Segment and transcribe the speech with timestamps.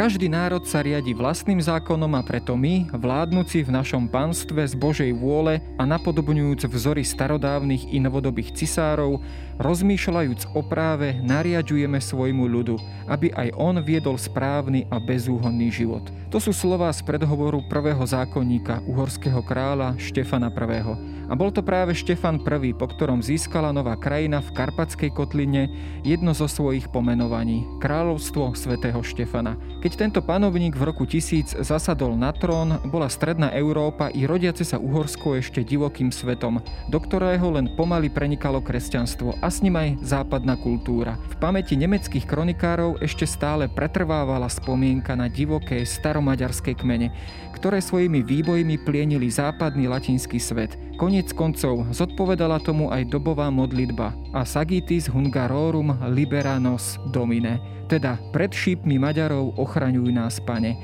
[0.00, 5.12] Každý národ sa riadi vlastným zákonom a preto my, vládnuci v našom panstve z Božej
[5.12, 9.20] vôle a napodobňujúc vzory starodávnych i novodobých cisárov,
[9.60, 12.80] rozmýšľajúc o práve, nariadujeme svojmu ľudu,
[13.12, 16.08] aby aj on viedol správny a bezúhonný život.
[16.32, 21.20] To sú slova z predhovoru prvého zákonníka uhorského kráľa Štefana I.
[21.30, 25.70] A bol to práve Štefan I, po ktorom získala nová krajina v Karpatskej kotline
[26.02, 29.54] jedno zo svojich pomenovaní– Kráľovstvo svätého Štefana.
[29.78, 34.62] Keď keď tento panovník v roku 1000 zasadol na trón, bola stredná Európa i rodiace
[34.62, 39.98] sa Uhorsko ešte divokým svetom, do ktorého len pomaly prenikalo kresťanstvo a s ním aj
[39.98, 41.18] západná kultúra.
[41.34, 47.10] V pamäti nemeckých kronikárov ešte stále pretrvávala spomienka na divoké staromaďarské kmene,
[47.58, 50.78] ktoré svojimi výbojmi plienili západný latinský svet.
[51.02, 59.02] Konec koncov zodpovedala tomu aj dobová modlitba a Sagitis Hungarorum Liberanos Domine teda pred šípmi
[59.02, 60.78] Maďarov ochraňuj nás, pane.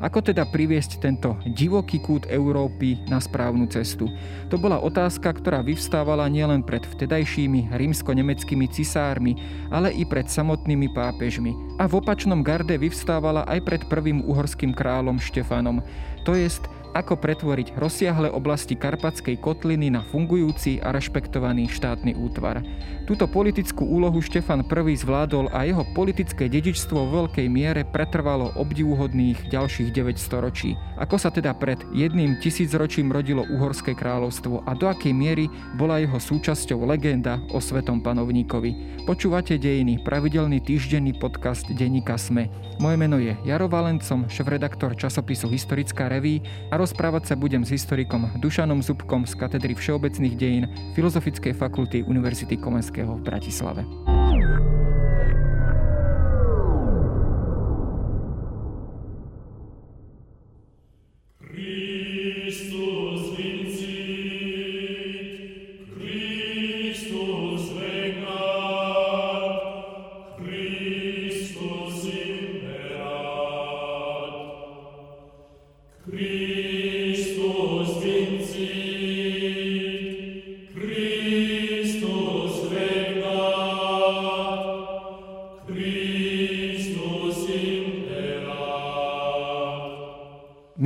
[0.00, 4.08] Ako teda priviesť tento divoký kút Európy na správnu cestu?
[4.48, 9.36] To bola otázka, ktorá vyvstávala nielen pred vtedajšími rímsko-nemeckými cisármi,
[9.68, 11.52] ale i pred samotnými pápežmi.
[11.76, 15.84] A v opačnom garde vyvstávala aj pred prvým uhorským kráľom Štefanom.
[16.24, 22.64] To jest, ako pretvoriť rozsiahle oblasti Karpatskej kotliny na fungujúci a rešpektovaný štátny útvar.
[23.06, 29.50] Túto politickú úlohu Štefan I zvládol a jeho politické dedičstvo v veľkej miere pretrvalo obdivuhodných
[29.50, 30.78] ďalších 9 storočí.
[30.94, 36.22] Ako sa teda pred jedným tisícročím rodilo Uhorské kráľovstvo a do akej miery bola jeho
[36.22, 39.02] súčasťou legenda o svetom panovníkovi.
[39.04, 42.46] Počúvate dejiny, pravidelný týždenný podcast denníka SME.
[42.80, 46.40] Moje meno je Jaro Valencom, šéf-redaktor časopisu Historická reví
[46.72, 50.64] a rozprávať sa budem s historikom Dušanom Zubkom z katedry všeobecných dejín
[50.96, 53.84] Filozofickej fakulty Univerzity Komenského v Bratislave.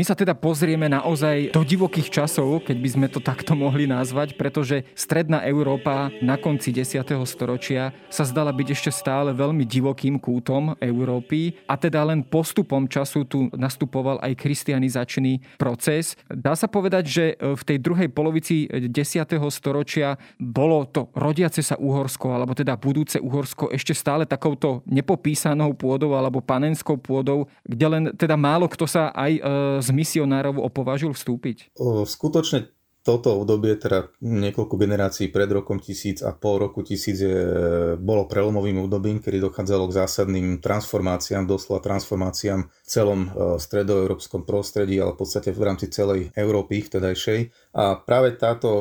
[0.05, 4.85] Sa teda pozrieme naozaj do divokých časov, keď by sme to takto mohli nazvať, pretože
[4.93, 7.09] stredná Európa na konci 10.
[7.25, 13.25] storočia sa zdala byť ešte stále veľmi divokým kútom Európy a teda len postupom času
[13.25, 16.21] tu nastupoval aj kristianizačný proces.
[16.29, 18.93] Dá sa povedať, že v tej druhej polovici 10.
[19.49, 26.13] storočia bolo to rodiace sa Uhorsko, alebo teda budúce Uhorsko ešte stále takouto nepopísanou pôdou
[26.13, 29.33] alebo panenskou pôdou, kde len teda málo kto sa aj
[29.81, 31.79] z misionárov opovažil vstúpiť?
[32.05, 32.75] Skutočne
[33.05, 37.37] toto obdobie, teda niekoľko generácií pred rokom 1000 a pol roku 1000 je,
[38.01, 44.97] bolo prelomovým obdobím, kedy dochádzalo k zásadným transformáciám, doslova transformáciám v celom e, stredoeurópskom prostredí,
[44.97, 47.53] ale v podstate v rámci celej Európy vtedajšej.
[47.77, 48.73] A práve táto,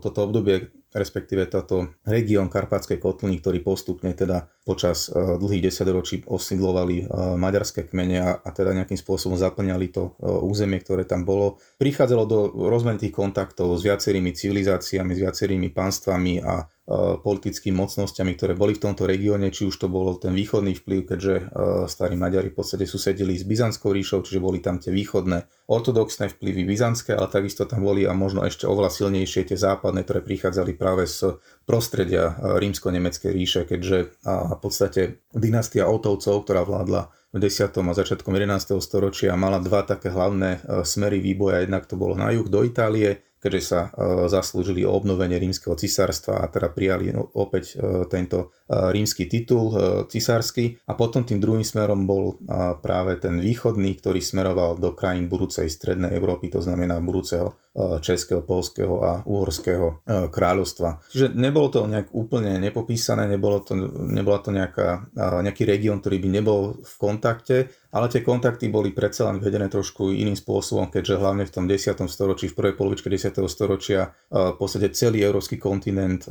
[0.00, 7.04] toto obdobie respektíve táto región Karpatskej kotliny, ktorý postupne teda počas e, dlhých desaťročí osídlovali
[7.04, 7.04] e,
[7.36, 11.60] maďarské kmene a, teda nejakým spôsobom zaplňali to e, územie, ktoré tam bolo.
[11.76, 12.38] Prichádzalo do
[12.72, 19.10] rozmanitých kontaktov s viacerými civilizáciami, s viacerými pánstvami a politickými mocnosťami, ktoré boli v tomto
[19.10, 21.44] regióne, či už to bolo ten východný vplyv, keďže eh,
[21.90, 26.62] starí Maďari v podstate susedili s Byzantskou ríšou, čiže boli tam tie východné ortodoxné vplyvy
[26.62, 31.10] byzantské, ale takisto tam boli a možno ešte oveľa silnejšie tie západné, ktoré prichádzali práve
[31.10, 37.66] z prostredia eh, rímsko-nemeckej ríše, keďže v podstate dynastia Otovcov, ktorá vládla v 10.
[37.66, 38.78] a začiatkom 11.
[38.78, 41.66] storočia mala dva také hlavné smery výboja.
[41.66, 43.88] Jednak to bolo na juh do Itálie, keďže sa e,
[44.26, 49.74] zaslúžili o obnovenie rímskeho cisárstva a teda prijali no, opäť e, tento rímsky titul
[50.10, 50.82] cisársky.
[50.90, 52.42] A potom tým druhým smerom bol
[52.82, 59.04] práve ten východný, ktorý smeroval do krajín budúcej strednej Európy, to znamená budúceho Českého, Polského
[59.04, 60.00] a Uhorského
[60.32, 61.04] kráľovstva.
[61.12, 63.76] Čiže nebolo to nejak úplne nepopísané, nebolo to,
[64.08, 65.12] nebola to nejaká,
[65.44, 70.08] nejaký región, ktorý by nebol v kontakte, ale tie kontakty boli predsa len vedené trošku
[70.08, 72.00] iným spôsobom, keďže hlavne v tom 10.
[72.08, 73.44] storočí, v prvej polovičke 10.
[73.44, 76.24] storočia v podstate celý európsky kontinent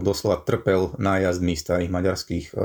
[0.00, 2.56] doslova trpel nájazdmi starých maďarských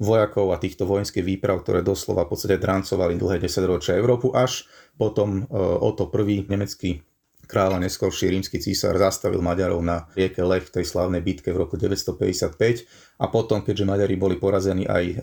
[0.00, 4.66] vojakov a týchto vojenských výprav, ktoré doslova v podstate drancovali dlhé 10 ročia Európu, až
[4.98, 7.04] potom o to prvý nemecký
[7.50, 11.66] kráľ a neskôrší rímsky císar zastavil Maďarov na rieke Lech v tej slavnej bitke v
[11.66, 12.54] roku 955
[13.18, 15.14] a potom, keďže Maďari boli porazení aj e,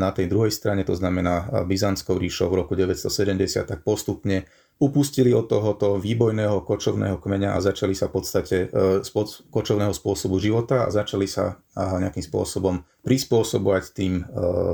[0.00, 4.48] na tej druhej strane, to znamená Byzantskou ríšou v roku 970, tak postupne
[4.82, 8.56] upustili od tohoto výbojného kočovného kmeňa a začali sa v podstate
[9.00, 9.08] z
[9.48, 14.26] kočovného spôsobu života a začali sa nejakým spôsobom prispôsobovať tým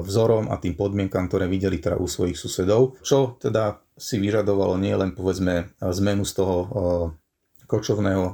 [0.02, 5.12] vzorom a tým podmienkam, ktoré videli teda u svojich susedov, čo teda si vyžadovalo nielen
[5.12, 6.56] povedzme zmenu z toho
[7.70, 8.24] kočovného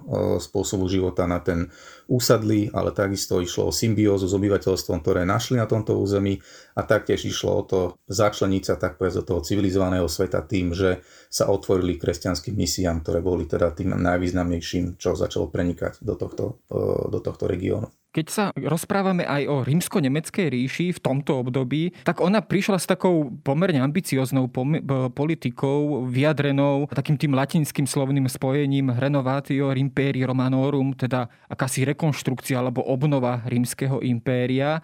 [0.41, 1.69] spôsobu života na ten
[2.09, 6.41] úsadlý, ale takisto išlo o symbiózu s obyvateľstvom, ktoré našli na tomto území
[6.73, 11.05] a taktiež išlo o to začleniť sa tak povedz do toho civilizovaného sveta tým, že
[11.29, 16.65] sa otvorili kresťanským misiám, ktoré boli teda tým najvýznamnejším, čo začalo prenikať do tohto,
[17.13, 17.93] do tohto regiónu.
[18.17, 23.29] Keď sa rozprávame aj o rímsko-nemeckej ríši v tomto období, tak ona prišla s takou
[23.45, 24.81] pomerne ambicioznou pom-
[25.13, 33.45] politikou, vyjadrenou takým tým latinským slovným spojením renovatio imperi romanorum, teda akási rekonštrukcia alebo obnova
[33.45, 34.81] rímskeho impéria.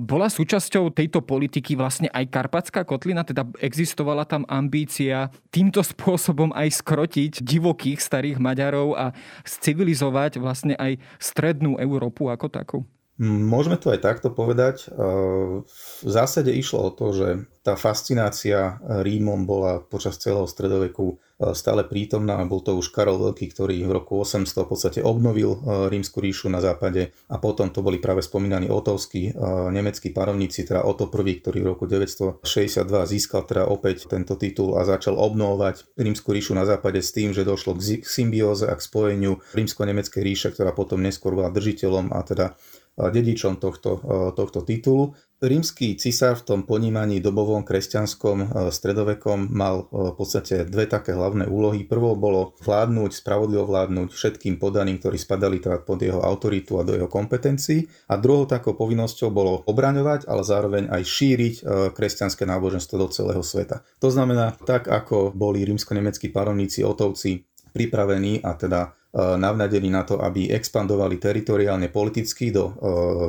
[0.00, 6.80] Bola súčasťou tejto politiky vlastne aj Karpatská kotlina, teda existovala tam ambícia týmto spôsobom aj
[6.80, 9.12] skrotiť divokých starých Maďarov a
[9.44, 12.86] civilizovať vlastne aj strednú Európu ako tak takú?
[13.22, 14.88] Môžeme to aj takto povedať.
[14.88, 17.28] V zásade išlo o to, že
[17.60, 21.20] tá fascinácia Rímom bola počas celého stredoveku
[21.50, 22.38] stále prítomná.
[22.46, 25.58] Bol to už Karol Veľký, ktorý v roku 800 v podstate obnovil
[25.90, 29.34] rímsku ríšu na západe a potom to boli práve spomínaní otovskí
[29.74, 34.86] nemeckí panovníci, teda Oto I, ktorý v roku 962 získal teda opäť tento titul a
[34.86, 39.42] začal obnovovať rímsku ríšu na západe s tým, že došlo k symbióze a k spojeniu
[39.56, 42.46] rímsko-nemeckej ríše, ktorá potom neskôr bola držiteľom a teda
[42.96, 44.00] dedičom tohto,
[44.36, 45.16] tohto titulu.
[45.42, 51.82] Rímsky cisár v tom ponímaní dobovom kresťanskom stredovekom mal v podstate dve také hlavné úlohy.
[51.82, 56.94] Prvou bolo vládnuť, spravodlivo vládnuť všetkým podaným, ktorí spadali teda pod jeho autoritu a do
[56.94, 57.90] jeho kompetencií.
[58.06, 61.54] A druhou takou povinnosťou bolo obraňovať, ale zároveň aj šíriť
[61.90, 63.82] kresťanské náboženstvo do celého sveta.
[63.98, 70.16] To znamená, tak ako boli rímsko-nemeckí panovníci, otovci pripravení a teda Eh, navnadení na to,
[70.24, 72.76] aby expandovali teritoriálne politicky do, eh,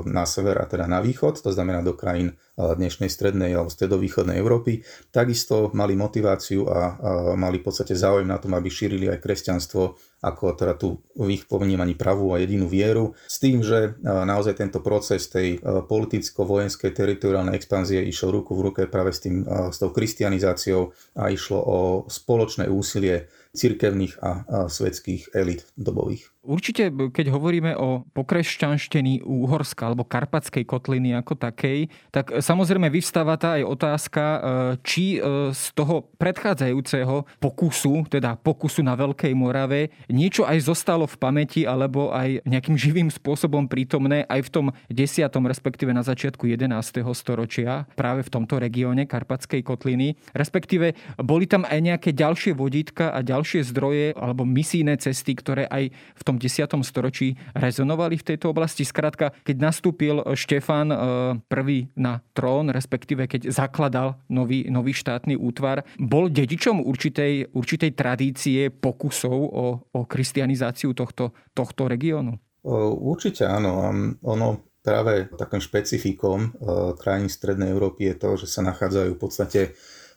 [0.07, 4.39] na sever a teda na východ, to znamená do krajín eh, dnešnej strednej alebo stredovýchodnej
[4.39, 4.79] Európy.
[5.11, 6.95] Takisto mali motiváciu a
[7.35, 11.43] mali v podstate záujem na tom, aby šírili aj kresťanstvo ako teda tú v ich
[11.43, 17.99] ponímaní pravú a jedinú vieru, s tým, že naozaj tento proces tej politicko-vojenskej teritoriálnej expanzie
[18.07, 23.27] išiel ruku v ruke práve s, tým, s tou kristianizáciou a išlo o spoločné úsilie
[23.53, 26.32] cirkevných a, a svetských elit dobových.
[26.43, 33.55] Určite, keď hovoríme o pokresťanštení Úhorska alebo Karpatskej kotliny ako takej, tak samozrejme vyvstáva tá
[33.55, 34.39] aj otázka, e,
[34.83, 41.15] či e, z toho predchádzajúceho pokusu, teda pokusu na Veľkej Morave, niečo aj zostalo v
[41.15, 45.23] pamäti alebo aj nejakým živým spôsobom prítomné aj v tom 10.
[45.47, 46.75] respektíve na začiatku 11.
[47.15, 50.19] storočia práve v tomto regióne Karpatskej kotliny.
[50.35, 50.91] Respektíve
[51.23, 56.21] boli tam aj nejaké ďalšie vodítka a ďalšie zdroje alebo misijné cesty, ktoré aj v
[56.27, 56.81] tom tom 10.
[56.81, 58.81] storočí rezonovali v tejto oblasti.
[58.81, 60.97] Skrátka, keď nastúpil Štefan e,
[61.45, 68.73] prvý na trón, respektíve keď zakladal nový, nový štátny útvar, bol dedičom určitej, určitej tradície
[68.73, 72.41] pokusov o, o kristianizáciu tohto, tohto regiónu?
[72.63, 73.91] Určite áno.
[74.23, 74.47] Ono
[74.81, 76.49] práve takým špecifikom e,
[76.97, 79.61] krajín Strednej Európy je to, že sa nachádzajú v podstate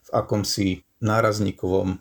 [0.07, 1.97] v akomsi nárazníkovom e,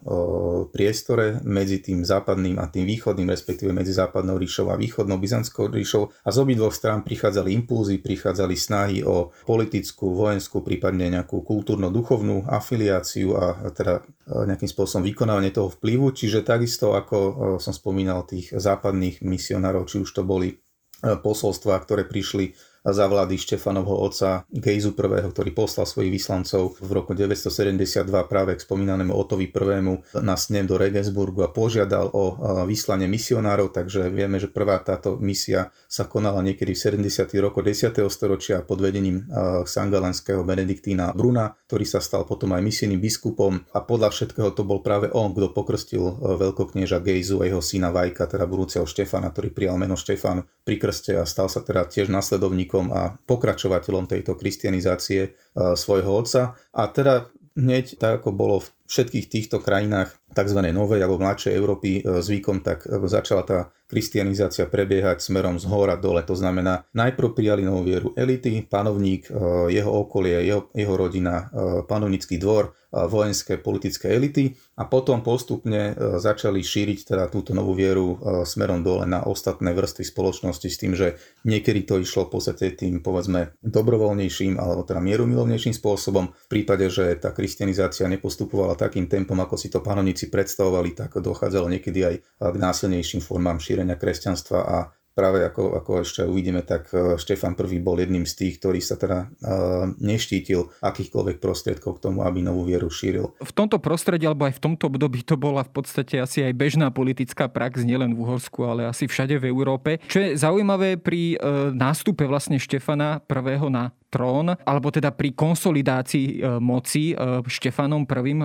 [0.72, 6.16] priestore medzi tým západným a tým východným, respektíve medzi západnou ríšou a východnou byzantskou ríšou
[6.24, 13.36] a z obidvoch strán prichádzali impulzy, prichádzali snahy o politickú, vojenskú, prípadne nejakú kultúrno-duchovnú afiliáciu
[13.36, 16.16] a teda e, nejakým spôsobom vykonávanie toho vplyvu.
[16.16, 20.64] Čiže takisto, ako e, som spomínal, tých západných misionárov, či už to boli
[21.06, 22.56] posolstva, ktoré prišli
[22.86, 28.62] za vlády Štefanovho otca Gejzu I, ktorý poslal svojich vyslancov v roku 972 práve k
[28.62, 32.38] spomínanému Otovi I na snem do Regensburgu a požiadal o
[32.70, 37.26] vyslanie misionárov, takže vieme, že prvá táto misia sa konala niekedy v 70.
[37.42, 37.90] roku 10.
[38.06, 39.26] storočia pod vedením
[39.66, 44.86] sangalenského Benediktína Bruna, ktorý sa stal potom aj misijným biskupom a podľa všetkého to bol
[44.86, 49.82] práve on, kto pokrstil veľkoknieža Gejzu a jeho syna Vajka, teda budúceho Štefana, ktorý prijal
[49.82, 55.22] meno Štefan pri krste a stal sa teda tiež nasledovníkom nasledovníkom a pokračovateľom tejto kristianizácie
[55.24, 55.30] e,
[55.76, 56.42] svojho otca.
[56.76, 60.60] A teda hneď tak, ako bolo v všetkých týchto krajinách tzv.
[60.76, 65.96] novej alebo mladšej Európy e, zvykom, tak e, začala tá kristianizácia prebiehať smerom z hora
[65.96, 66.20] dole.
[66.28, 69.30] To znamená, najprv prijali novú vieru elity, panovník,
[69.70, 71.54] jeho okolie, jeho, jeho rodina,
[71.86, 78.16] panovnícky dvor, vojenské politické elity a potom postupne začali šíriť teda túto novú vieru
[78.48, 83.04] smerom dole na ostatné vrstvy spoločnosti s tým, že niekedy to išlo v podstate tým
[83.04, 86.32] povedzme dobrovoľnejším alebo teda mierumilovnejším spôsobom.
[86.32, 91.68] V prípade, že tá kristianizácia nepostupovala takým tempom, ako si to panovníci predstavovali, tak dochádzalo
[91.68, 94.78] niekedy aj k násilnejším formám šírenia kresťanstva a
[95.16, 99.00] práve ako, ako ešte uvidíme, tak e, Štefan I bol jedným z tých, ktorý sa
[99.00, 103.32] teda uh, neštítil akýchkoľvek prostriedkov k tomu, aby novú vieru šíril.
[103.40, 106.92] V tomto prostredí, alebo aj v tomto období to bola v podstate asi aj bežná
[106.92, 110.04] politická prax, nielen v Uhorsku, ale asi všade v Európe.
[110.12, 116.40] Čo je zaujímavé pri uh, nástupe vlastne Štefana I na trón, alebo teda pri konsolidácii
[116.40, 118.40] e, moci e, Štefanom I e,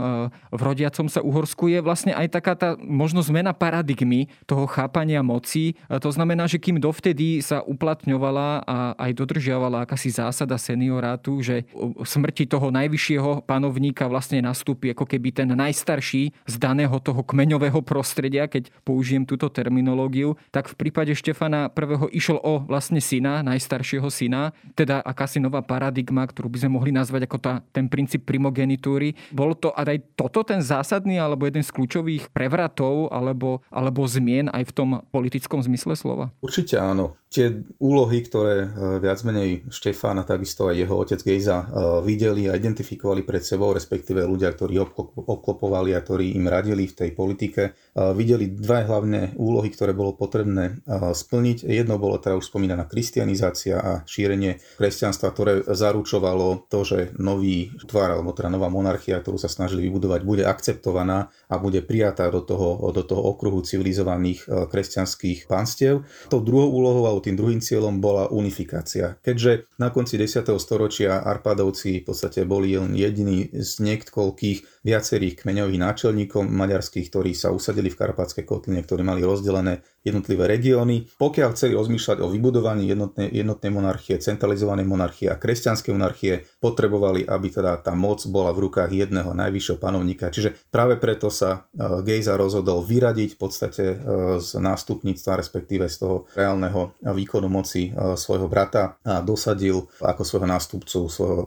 [0.50, 5.78] v rodiacom sa Uhorsku je vlastne aj taká tá možno zmena paradigmy toho chápania moci.
[5.86, 11.62] To znamená, že kým dovtedy sa uplatňovala a aj dodržiavala akási zásada seniorátu, že
[12.02, 18.50] smrti toho najvyššieho panovníka vlastne nastúpi ako keby ten najstarší z daného toho kmeňového prostredia,
[18.50, 24.56] keď použijem túto terminológiu, tak v prípade Štefana I išlo o vlastne syna, najstaršieho syna,
[24.74, 29.12] teda akási nová nová paradigma, ktorú by sme mohli nazvať ako tá, ten princíp primogenitúry.
[29.30, 34.72] Bolo to aj toto ten zásadný alebo jeden z kľúčových prevratov alebo, alebo zmien aj
[34.72, 36.32] v tom politickom zmysle slova?
[36.40, 37.20] Určite áno.
[37.30, 41.66] Tie úlohy, ktoré e, viac menej Štefán a takisto aj jeho otec Gejza e,
[42.02, 44.82] videli a identifikovali pred sebou, respektíve ľudia, ktorí
[45.14, 50.18] obklopovali a ktorí im radili v tej politike, e, videli dva hlavné úlohy, ktoré bolo
[50.18, 51.70] potrebné splniť.
[51.70, 58.12] Jedno bolo teda už spomínaná kristianizácia a šírenie kresťanstva, ktoré zaručovalo to, že nový tvar,
[58.12, 62.76] alebo teda nová monarchia, ktorú sa snažili vybudovať, bude akceptovaná a bude prijatá do toho,
[62.92, 66.04] do toho okruhu civilizovaných kresťanských pánstiev.
[66.28, 69.16] Tou druhou úlohou tým druhým cieľom bola unifikácia.
[69.24, 70.44] Keďže na konci 10.
[70.60, 77.52] storočia Arpadovci v podstate boli len jediní z niekoľkých viacerých kmeňových náčelníkov maďarských, ktorí sa
[77.52, 81.04] usadili v Karpatskej kotline, ktorí mali rozdelené jednotlivé regióny.
[81.20, 87.48] Pokiaľ chceli rozmýšľať o vybudovaní jednotnej, jednotnej monarchie, centralizovanej monarchie a kresťanskej monarchie, potrebovali, aby
[87.52, 90.32] teda tá moc bola v rukách jedného najvyššieho panovníka.
[90.32, 93.96] Čiže práve preto sa e, Gejza rozhodol vyradiť v podstate e,
[94.40, 100.48] z nástupníctva, respektíve z toho reálneho výkonu moci e, svojho brata a dosadil ako svojho
[100.48, 101.38] nástupcu svojho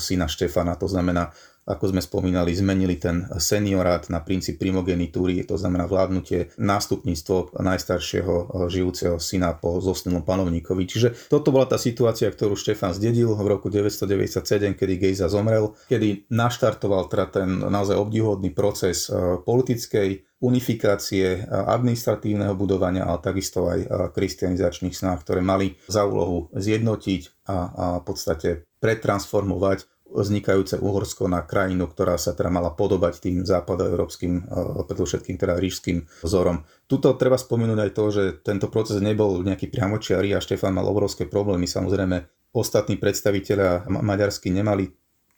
[0.00, 0.80] syna Štefana.
[0.80, 1.28] To znamená,
[1.70, 8.46] ako sme spomínali, zmenili ten seniorát na princíp primogenitúry, to znamená vládnutie nástupníctvo najstaršieho eh,
[8.66, 10.82] žijúceho syna po zosnulom panovníkovi.
[10.90, 16.26] Čiže toto bola tá situácia, ktorú Štefan zdedil v roku 997, kedy Gejza zomrel, kedy
[16.34, 24.10] naštartoval teda ten naozaj obdivuhodný proces eh, politickej unifikácie eh, administratívneho budovania, ale takisto aj
[24.10, 28.50] kristianizačných snách, ktoré mali za úlohu zjednotiť a, a v podstate
[28.80, 34.42] pretransformovať vznikajúce Uhorsko na krajinu, ktorá sa teda mala podobať tým západoeurópskym, e,
[34.84, 36.66] predovšetkým teda rížským vzorom.
[36.90, 41.30] Tuto treba spomenúť aj to, že tento proces nebol nejaký priamočiarý a Štefan mal obrovské
[41.30, 41.70] problémy.
[41.70, 44.90] Samozrejme, ostatní predstaviteľa maďarsky nemali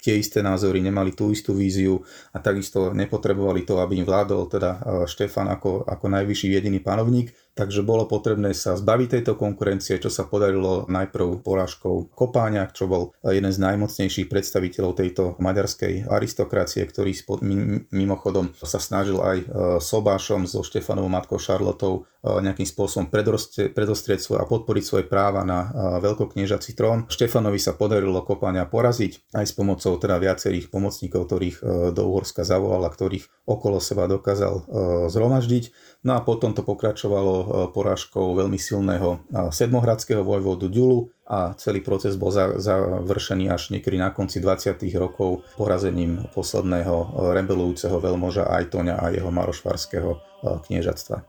[0.03, 2.03] tie isté názory, nemali tú istú víziu
[2.35, 7.31] a takisto nepotrebovali to, aby im vládol teda e, Štefan ako, ako najvyšší jediný panovník.
[7.53, 13.13] Takže bolo potrebné sa zbaviť tejto konkurencie, čo sa podarilo najprv porážkou Kopáňa, čo bol
[13.21, 17.13] jeden z najmocnejších predstaviteľov tejto maďarskej aristokracie, ktorý
[17.93, 19.45] mimochodom sa snažil aj e,
[19.77, 25.69] Sobášom so Štefanovou matkou Šarlotou e, nejakým spôsobom predostrieť svoje a podporiť svoje práva na
[26.01, 27.05] veľkokniežací trón.
[27.05, 32.41] Štefanovi sa podarilo Kopáňa poraziť aj s pomocou teda viacerých pomocníkov, ktorých e, do Uhorska
[32.41, 34.63] zavolal a ktorých okolo seba dokázal e,
[35.13, 35.63] zhromaždiť.
[36.03, 39.23] No a potom to pokračovalo e, porážkou veľmi silného
[39.55, 44.83] sedmohradského vojvodu Ďulu a celý proces bol završený až niekedy na konci 20.
[44.99, 50.19] rokov porazením posledného rebelujúceho veľmoža Ajtoňa a jeho marošvarského
[50.67, 51.23] kniežatstva.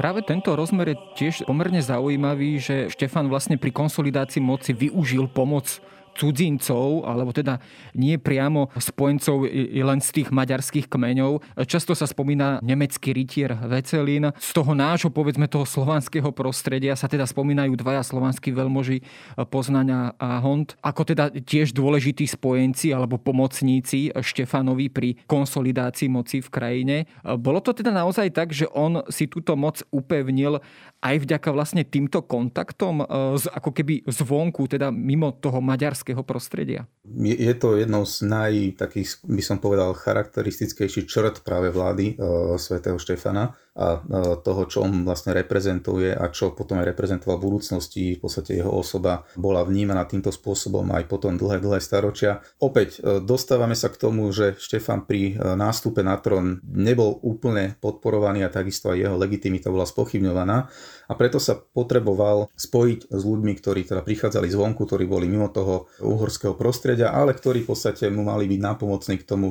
[0.00, 5.76] Práve tento rozmer je tiež pomerne zaujímavý, že Štefan vlastne pri konsolidácii moci využil pomoc
[6.20, 7.56] cudzincov, alebo teda
[7.96, 11.64] nie priamo spojencov len z tých maďarských kmeňov.
[11.64, 14.28] Často sa spomína nemecký rytier Vecelín.
[14.36, 19.00] Z toho nášho, povedzme, toho slovanského prostredia sa teda spomínajú dvaja slovanskí veľmoži
[19.48, 26.48] Poznania a Hont, ako teda tiež dôležití spojenci alebo pomocníci Štefanovi pri konsolidácii moci v
[26.50, 26.96] krajine.
[27.22, 30.58] Bolo to teda naozaj tak, že on si túto moc upevnil
[31.00, 33.06] aj vďaka vlastne týmto kontaktom
[33.38, 36.86] z, ako keby zvonku, teda mimo toho maďarského bavorského prostredia.
[37.06, 42.24] Je, je to jednou z naj, takých, by som povedal, charakteristickejších črt práve vlády e,
[42.58, 44.02] svätého Štefana a
[44.42, 48.18] toho, čo on vlastne reprezentuje a čo potom aj reprezentoval v budúcnosti.
[48.18, 52.42] V podstate jeho osoba bola vnímaná týmto spôsobom aj potom dlhé, dlhé staročia.
[52.58, 57.78] Opäť e, dostávame sa k tomu, že Štefan pri e, nástupe na trón nebol úplne
[57.78, 60.66] podporovaný a takisto aj jeho legitimita bola spochybňovaná
[61.10, 65.90] a preto sa potreboval spojiť s ľuďmi, ktorí teda prichádzali zvonku, ktorí boli mimo toho
[66.02, 69.50] uhorského prostredia, ale ktorí v podstate mu mali byť nápomocní k tomu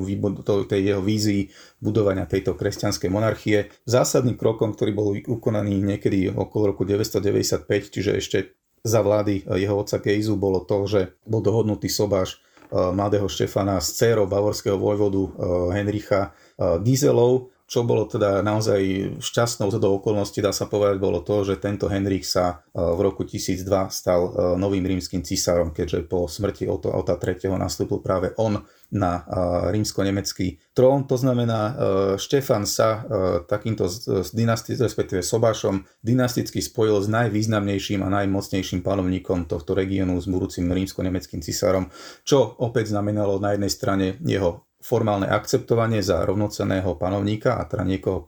[0.67, 3.71] tej jeho vízii budovania tejto kresťanskej monarchie.
[3.87, 8.37] Zásadným krokom, ktorý bol ukonaný niekedy okolo roku 995, čiže ešte
[8.83, 13.95] za vlády jeho otca Kejzu bolo to, že bol dohodnutý sobáš eh, mladého Štefana s
[13.95, 15.31] dcérou bavorského vojvodu eh,
[15.75, 18.81] Henricha eh, Gizelov, čo bolo teda naozaj
[19.21, 23.21] šťastnou zhodou okolností, dá sa povedať, bolo to, že tento Henrik sa e, v roku
[23.21, 27.61] 1002 stal e, novým rímským cisárom, keďže po smrti Ota, Ota III.
[27.61, 29.23] nastúpil práve on na e,
[29.69, 31.05] rímsko-nemecký trón.
[31.05, 31.77] To znamená,
[32.17, 33.05] Štefan sa
[33.45, 40.25] takýmto s dynasti- respektíve Sobášom dynasticky spojil s najvýznamnejším a najmocnejším panovníkom tohto regiónu s
[40.25, 41.93] budúcim rímsko-nemeckým cisárom,
[42.25, 48.23] čo opäť znamenalo na jednej strane jeho formálne akceptovanie za rovnoceného panovníka a teda niekoho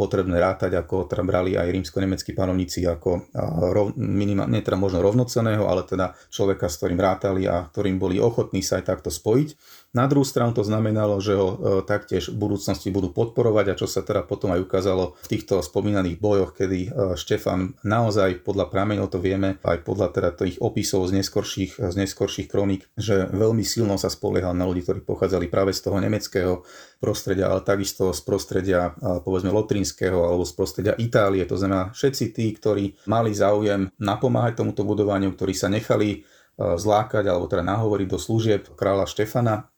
[0.00, 3.28] potrebné rátať, ako teda brali aj rímsko-nemeckí panovníci ako
[3.68, 8.64] rov, minimálne teda možno rovnoceného, ale teda človeka, s ktorým rátali a ktorým boli ochotní
[8.64, 9.48] sa aj takto spojiť.
[9.94, 13.86] Na druhú stranu to znamenalo, že ho e, taktiež v budúcnosti budú podporovať a čo
[13.86, 19.06] sa teda potom aj ukázalo v týchto spomínaných bojoch, kedy e, Štefan naozaj podľa prameňov
[19.06, 23.94] to vieme, aj podľa teda tých opisov z neskorších, z neskorších kroník, že veľmi silno
[23.94, 26.66] sa spoliehal na ľudí, ktorí pochádzali práve z toho nemeckého
[26.98, 31.46] prostredia, ale takisto z prostredia e, povedzme lotrinského alebo z prostredia Itálie.
[31.46, 37.50] To znamená všetci tí, ktorí mali záujem napomáhať tomuto budovaniu, ktorí sa nechali zlákať alebo
[37.50, 39.73] teda nahovoriť do služieb kráľa Štefana,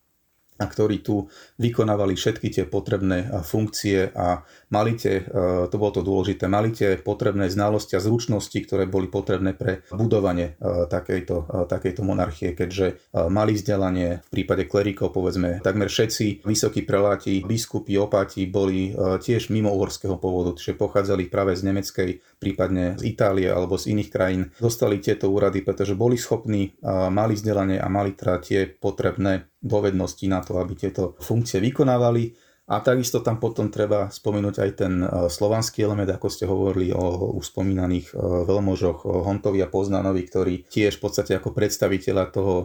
[0.56, 1.28] a ktorí tu
[1.60, 5.25] vykonávali všetky tie potrebné funkcie a mali tie, e,
[5.70, 10.58] to bolo to dôležité, mali tie potrebné znalosti a zručnosti, ktoré boli potrebné pre budovanie
[10.58, 12.99] e, takejto, e, takejto monarchie, keďže
[13.30, 19.73] mali vzdelanie v prípade klerikov, povedzme, takmer všetci vysokí preláti, biskupy, opati boli tiež mimo
[19.73, 24.43] uhorského pôvodu, čiže pochádzali práve z nemeckej, prípadne z Itálie alebo z iných krajín.
[24.60, 30.41] Dostali tieto úrady, pretože boli schopní, mali vzdelanie a mali teda tie potrebné dovednosti na
[30.41, 32.46] to, aby tieto funkcie vykonávali.
[32.67, 37.31] A takisto tam potom treba spomenúť aj ten e, slovanský element, ako ste hovorili o
[37.39, 42.65] už spomínaných e, veľmožoch Hontovi a Poznanovi, ktorí tiež v podstate ako predstaviteľa toho e,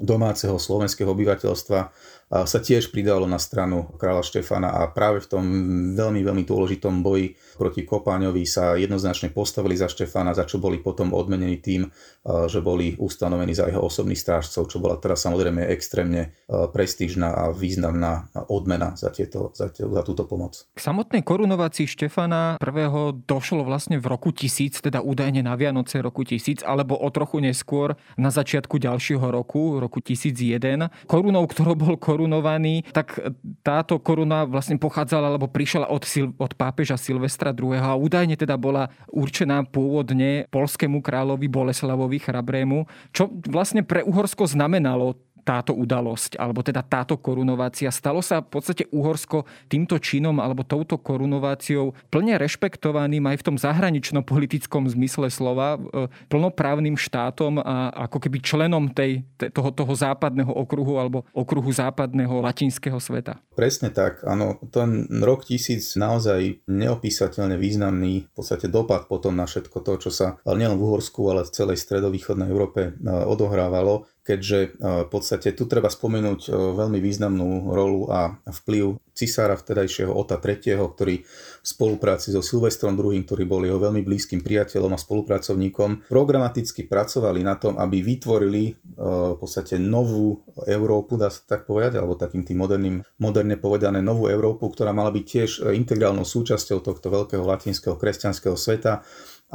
[0.00, 1.78] domáceho slovenského obyvateľstva
[2.42, 5.44] sa tiež pridalo na stranu kráľa Štefana a práve v tom
[5.94, 11.14] veľmi, veľmi dôležitom boji proti Kopáňovi sa jednoznačne postavili za Štefana, za čo boli potom
[11.14, 11.86] odmenení tým,
[12.26, 18.34] že boli ustanovení za jeho osobných strážcov, čo bola teraz samozrejme extrémne prestížna a významná
[18.50, 20.66] odmena za, tieto, za, za túto pomoc.
[20.74, 26.26] K samotnej korunovácii Štefana prvého došlo vlastne v roku 1000, teda údajne na Vianoce roku
[26.26, 31.06] 1000, alebo o trochu neskôr na začiatku ďalšieho roku, roku 1001.
[31.06, 31.94] Korunou, ktorou bol
[32.24, 33.20] korunovaný, tak
[33.60, 37.76] táto koruna vlastne pochádzala alebo prišla od, Sil- od pápeža Silvestra II.
[37.76, 45.20] a údajne teda bola určená pôvodne polskému kráľovi Boleslavovi Chrabrému, čo vlastne pre Uhorsko znamenalo
[45.44, 47.92] táto udalosť, alebo teda táto korunovácia.
[47.92, 53.56] Stalo sa v podstate Uhorsko týmto činom alebo touto korunováciou plne rešpektovaným aj v tom
[53.60, 60.50] zahraničnom politickom zmysle slova, e, plnoprávnym štátom a ako keby členom tej, toho, toho západného
[60.50, 63.38] okruhu alebo okruhu západného latinského sveta.
[63.52, 64.56] Presne tak, áno.
[64.72, 70.26] Ten rok tisíc naozaj neopísateľne významný v podstate dopad potom na všetko to, čo sa
[70.48, 74.68] nielen v Uhorsku, ale v celej stredovýchodnej Európe e, odohrávalo keďže e,
[75.04, 80.80] v podstate tu treba spomenúť e, veľmi významnú rolu a vplyv cisára vtedajšieho Ota III.,
[80.80, 86.88] ktorý v spolupráci so Silvestrom II., ktorý bol jeho veľmi blízkym priateľom a spolupracovníkom, programaticky
[86.88, 88.72] pracovali na tom, aby vytvorili e,
[89.06, 94.32] v podstate novú Európu, dá sa tak povedať, alebo takým tým moderným, moderne povedané novú
[94.32, 99.04] Európu, ktorá mala byť tiež integrálnou súčasťou tohto veľkého latinského kresťanského sveta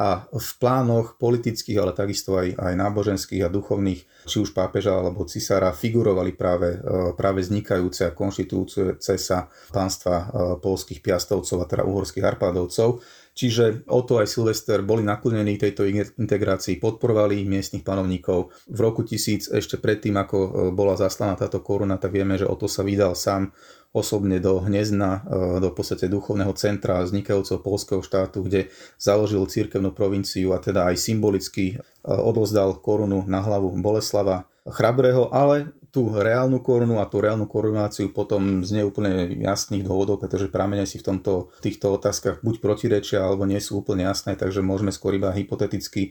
[0.00, 5.28] a v plánoch politických, ale takisto aj, aj náboženských a duchovných, či už pápeža alebo
[5.28, 10.24] cisára, figurovali práve, e, práve vznikajúce a konštitujúce sa pánstva e,
[10.56, 13.04] polských piastovcov a teda uhorských arpádovcov.
[13.30, 15.86] Čiže Oto aj Silvester boli naklonení tejto
[16.18, 18.52] integrácii, podporovali miestnych panovníkov.
[18.68, 22.72] V roku 1000, ešte predtým, ako e, bola zaslaná táto koruna, tak vieme, že Oto
[22.72, 23.52] sa vydal sám
[23.90, 25.20] osobne do Hnezdna, e,
[25.58, 31.74] do podstate duchovného centra vznikajúceho polského štátu, kde založil cirkevnú provinciu a teda aj symbolicky
[31.74, 31.76] e,
[32.06, 38.62] odovzdal korunu na hlavu Boleslava chrabrého, ale tú reálnu korunu a tú reálnu korunáciu potom
[38.62, 43.58] z neúplne jasných dôvodov, pretože pramene si v tomto, týchto otázkach buď protirečia alebo nie
[43.58, 46.10] sú úplne jasné, takže môžeme skôr iba hypoteticky e,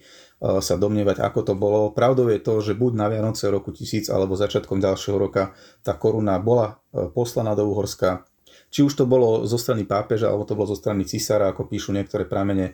[0.59, 1.95] sa domnievať, ako to bolo.
[1.95, 6.37] Pravdou je to, že buď na Vianoce roku 1000 alebo začiatkom ďalšieho roka tá koruna
[6.37, 8.28] bola e, poslaná do Uhorska
[8.69, 11.89] či už to bolo zo strany pápeža, alebo to bolo zo strany cisára, ako píšu
[11.89, 12.73] niektoré pramene.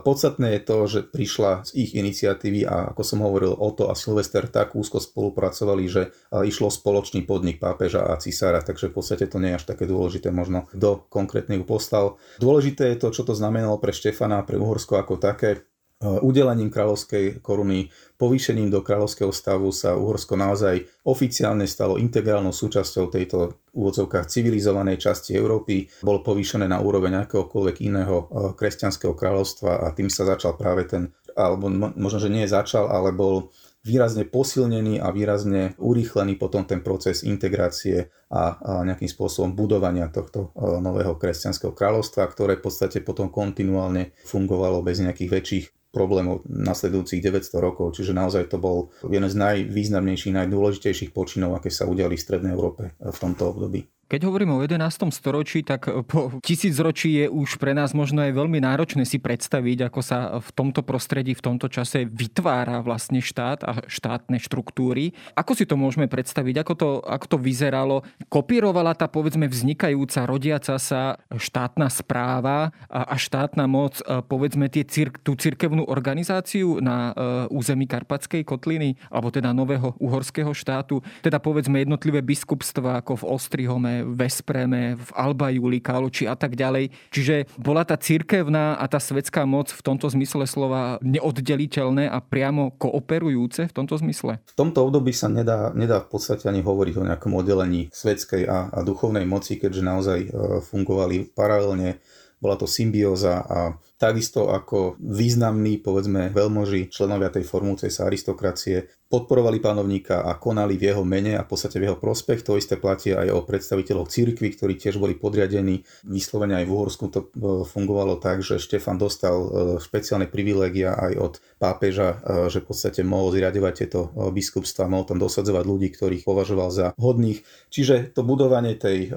[0.00, 4.48] podstatné je to, že prišla z ich iniciatívy a ako som hovoril, Oto a Silvester
[4.48, 9.36] tak úzko spolupracovali, že e, išlo spoločný podnik pápeža a cisára, takže v podstate to
[9.36, 12.16] nie je až také dôležité možno, kto konkrétne ju poslal.
[12.40, 15.68] Dôležité je to, čo to znamenalo pre Štefana a pre Uhorsko ako také.
[16.04, 23.10] E, udelením kráľovskej koruny, povýšením do kráľovského stavu sa Uhorsko naozaj oficiálne stalo integrálnou súčasťou
[23.10, 25.90] tejto úvodzovkách civilizovanej časti Európy.
[26.00, 28.24] Bolo povýšené na úroveň akéhokoľvek iného e,
[28.54, 31.66] kresťanského kráľovstva a tým sa začal práve ten, alebo
[31.98, 33.50] možno, že nie začal, ale bol
[33.84, 40.80] výrazne posilnený a výrazne urýchlený potom ten proces integrácie a, nejakým spôsobom budovania tohto e,
[40.80, 47.54] nového kresťanského kráľovstva, ktoré v podstate potom kontinuálne fungovalo bez nejakých väčších problémov nasledujúcich 900
[47.62, 52.52] rokov, čiže naozaj to bol jeden z najvýznamnejších, najdôležitejších počinov, aké sa udiali v Strednej
[52.52, 53.86] Európe v tomto období.
[54.14, 55.10] Keď hovoríme o 11.
[55.10, 60.00] storočí, tak po tisícročí je už pre nás možno aj veľmi náročné si predstaviť, ako
[60.06, 65.18] sa v tomto prostredí, v tomto čase vytvára vlastne štát a štátne štruktúry.
[65.34, 66.62] Ako si to môžeme predstaviť?
[66.62, 68.06] Ako to, ako to vyzeralo?
[68.30, 73.98] Kopírovala tá povedzme vznikajúca, rodiaca sa štátna správa a štátna moc
[74.30, 74.86] povedzme tie
[75.26, 77.12] tú cirkevnú organizáciu na e,
[77.50, 81.02] území Karpatskej kotliny alebo teda nového uhorského štátu?
[81.18, 86.92] Teda povedzme jednotlivé biskupstva ako v Ostrihome, Vespreme, v Alba Juli, Káloči a tak ďalej.
[87.08, 92.76] Čiže bola tá cirkevná a tá svetská moc v tomto zmysle slova neoddeliteľné a priamo
[92.76, 94.38] kooperujúce v tomto zmysle?
[94.44, 98.68] V tomto období sa nedá, nedá v podstate ani hovoriť o nejakom oddelení svetskej a,
[98.68, 100.28] a duchovnej moci, keďže naozaj e,
[100.62, 101.98] fungovali paralelne
[102.44, 109.62] bola to symbióza a takisto ako významní, povedzme, veľmoži, členovia tej formujúcej sa aristokracie, podporovali
[109.62, 112.42] pánovníka a konali v jeho mene a v podstate v jeho prospech.
[112.42, 115.86] To isté platí aj o predstaviteľoch cirkvi, ktorí tiež boli podriadení.
[116.02, 117.26] Vyslovene aj v Uhorsku to e,
[117.62, 123.00] fungovalo tak, že Štefan dostal e, špeciálne privilégia aj od pápeža, e, že v podstate
[123.06, 127.46] mohol zriadovať tieto biskupstva, mohol tam dosadzovať ľudí, ktorých považoval za hodných.
[127.70, 129.14] Čiže to budovanie tej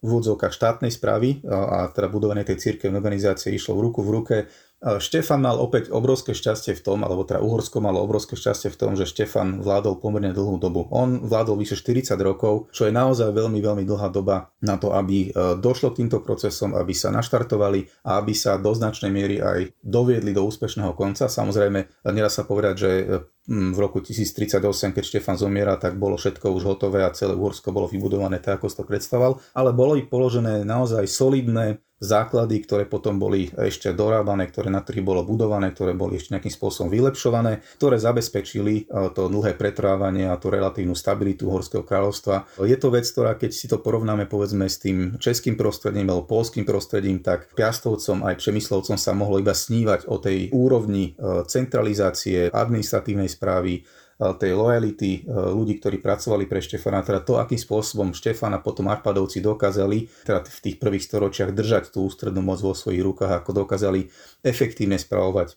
[0.00, 5.44] v štátnej správy a teda budovanie tej cirkevnej organizácie išlo v ruku v ruke Štefan
[5.44, 9.04] mal opäť obrovské šťastie v tom, alebo teda Uhorsko malo obrovské šťastie v tom, že
[9.04, 10.88] Štefan vládol pomerne dlhú dobu.
[10.88, 15.28] On vládol vyše 40 rokov, čo je naozaj veľmi, veľmi dlhá doba na to, aby
[15.28, 19.76] e, došlo k týmto procesom, aby sa naštartovali a aby sa do značnej miery aj
[19.84, 21.28] doviedli do úspešného konca.
[21.28, 23.04] Samozrejme, nedá sa povedať, že e,
[23.52, 27.84] v roku 1038, keď Štefan zomiera, tak bolo všetko už hotové a celé Uhorsko bolo
[27.84, 33.20] vybudované tak, ako si to predstavoval, ale bolo i položené naozaj solidné základy, ktoré potom
[33.20, 38.00] boli ešte dorábané, ktoré na trhy bolo budované, ktoré boli ešte nejakým spôsobom vylepšované, ktoré
[38.00, 42.48] zabezpečili e, to dlhé pretrvávanie a tú relatívnu stabilitu Horského kráľovstva.
[42.64, 46.64] Je to vec, ktorá keď si to porovnáme povedzme s tým českým prostredím alebo polským
[46.64, 53.28] prostredím, tak Piastovcom aj Přemyslovcom sa mohlo iba snívať o tej úrovni e, centralizácie administratívnej
[53.28, 53.84] správy,
[54.20, 58.92] tej lojality e, ľudí, ktorí pracovali pre Štefana, teda to, akým spôsobom Štefan a potom
[58.92, 63.64] Arpadovci dokázali teda v tých prvých storočiach držať tú ústrednú moc vo svojich rukách, ako
[63.64, 64.12] dokázali
[64.44, 65.54] efektívne spravovať e,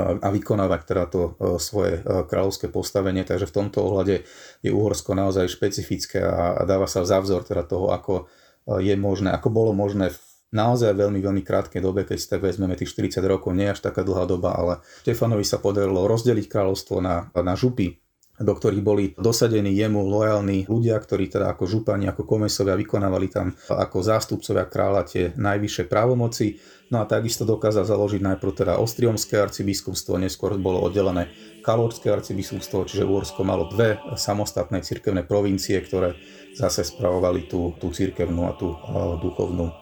[0.00, 3.20] a vykonávať teda to e, svoje kráľovské postavenie.
[3.20, 4.24] Takže v tomto ohľade
[4.64, 8.32] je Uhorsko naozaj špecifické a dáva sa za vzor teda toho, ako
[8.66, 10.18] je možné, ako bolo možné v
[10.56, 14.24] naozaj veľmi, veľmi krátkej dobe, keď tak vezmeme tých 40 rokov, nie až taká dlhá
[14.24, 18.00] doba, ale Štefanovi sa podarilo rozdeliť kráľovstvo na, na župy,
[18.36, 23.56] do ktorých boli dosadení jemu lojálni ľudia, ktorí teda ako župani, ako komesovia vykonávali tam
[23.72, 26.60] ako zástupcovia kráľa tie najvyššie právomoci.
[26.92, 31.32] No a takisto dokázal založiť najprv teda Ostriomské arcibiskupstvo, neskôr bolo oddelené
[31.64, 36.14] Kalorské arcibiskupstvo, čiže Úorsko malo dve samostatné cirkevné provincie, ktoré
[36.54, 38.70] zase spravovali tú, tú cirkevnú a tú
[39.18, 39.74] duchovnú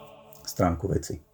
[0.48, 1.33] stránku veci.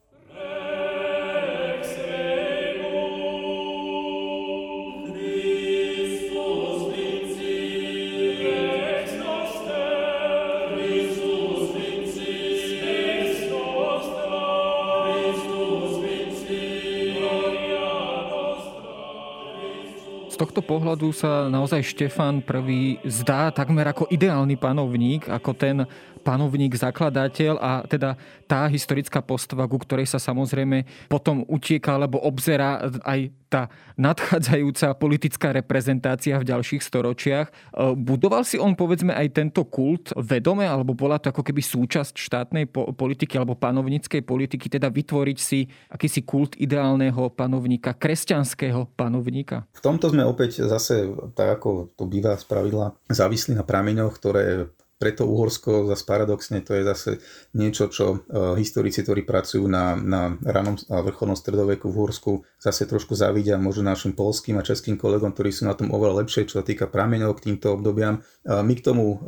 [20.60, 25.88] Tohto pohľadu sa naozaj Štefan prvý zdá takmer ako ideálny panovník, ako ten
[26.20, 32.82] panovník, zakladateľ a teda tá historická postava, ku ktorej sa samozrejme potom utieka alebo obzerá
[33.06, 33.66] aj tá
[33.98, 37.46] nadchádzajúca politická reprezentácia v ďalších storočiach.
[37.50, 37.52] E,
[37.98, 42.70] budoval si on povedzme aj tento kult vedome, alebo bola to ako keby súčasť štátnej
[42.70, 49.66] politiky alebo panovníckej politiky, teda vytvoriť si akýsi kult ideálneho panovníka, kresťanského panovníka?
[49.74, 54.70] V tomto sme opäť zase, tak ako to býva z pravidla, závislí na prameňoch, ktoré
[55.00, 57.10] preto Uhorsko, zase paradoxne, to je zase
[57.56, 58.16] niečo, čo e,
[58.60, 63.88] historici, ktorí pracujú na, na ranom a vrcholnom stredoveku v Uhorsku, zase trošku závidia možno
[63.88, 67.32] našim polským a českým kolegom, ktorí sú na tom oveľa lepšie, čo sa týka prameňov
[67.40, 68.20] k týmto obdobiam.
[68.20, 69.18] E, my k tomu e,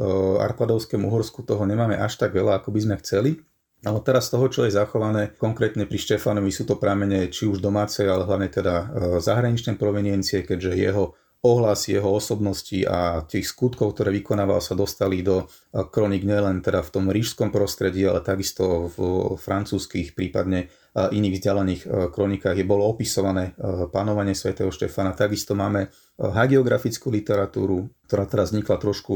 [0.44, 3.40] Arpadovskému Uhorsku toho nemáme až tak veľa, ako by sme chceli.
[3.82, 7.58] Ale teraz z toho, čo je zachované konkrétne pri Štefanovi, sú to pramene či už
[7.58, 14.14] domácej, ale hlavne teda zahraničnej proveniencie, keďže jeho ohlasy jeho osobnosti a tých skutkov, ktoré
[14.14, 18.98] vykonával, sa dostali do eh, kronik nielen teda v tom rížskom prostredí, ale takisto v
[19.34, 23.58] francúzských, prípadne eh, iných vzdialených eh, kronikách je bolo opisované
[23.90, 25.18] panovanie svätého Štefana.
[25.18, 29.14] Takisto máme hagiografickú literatúru, ktorá teraz vznikla trošku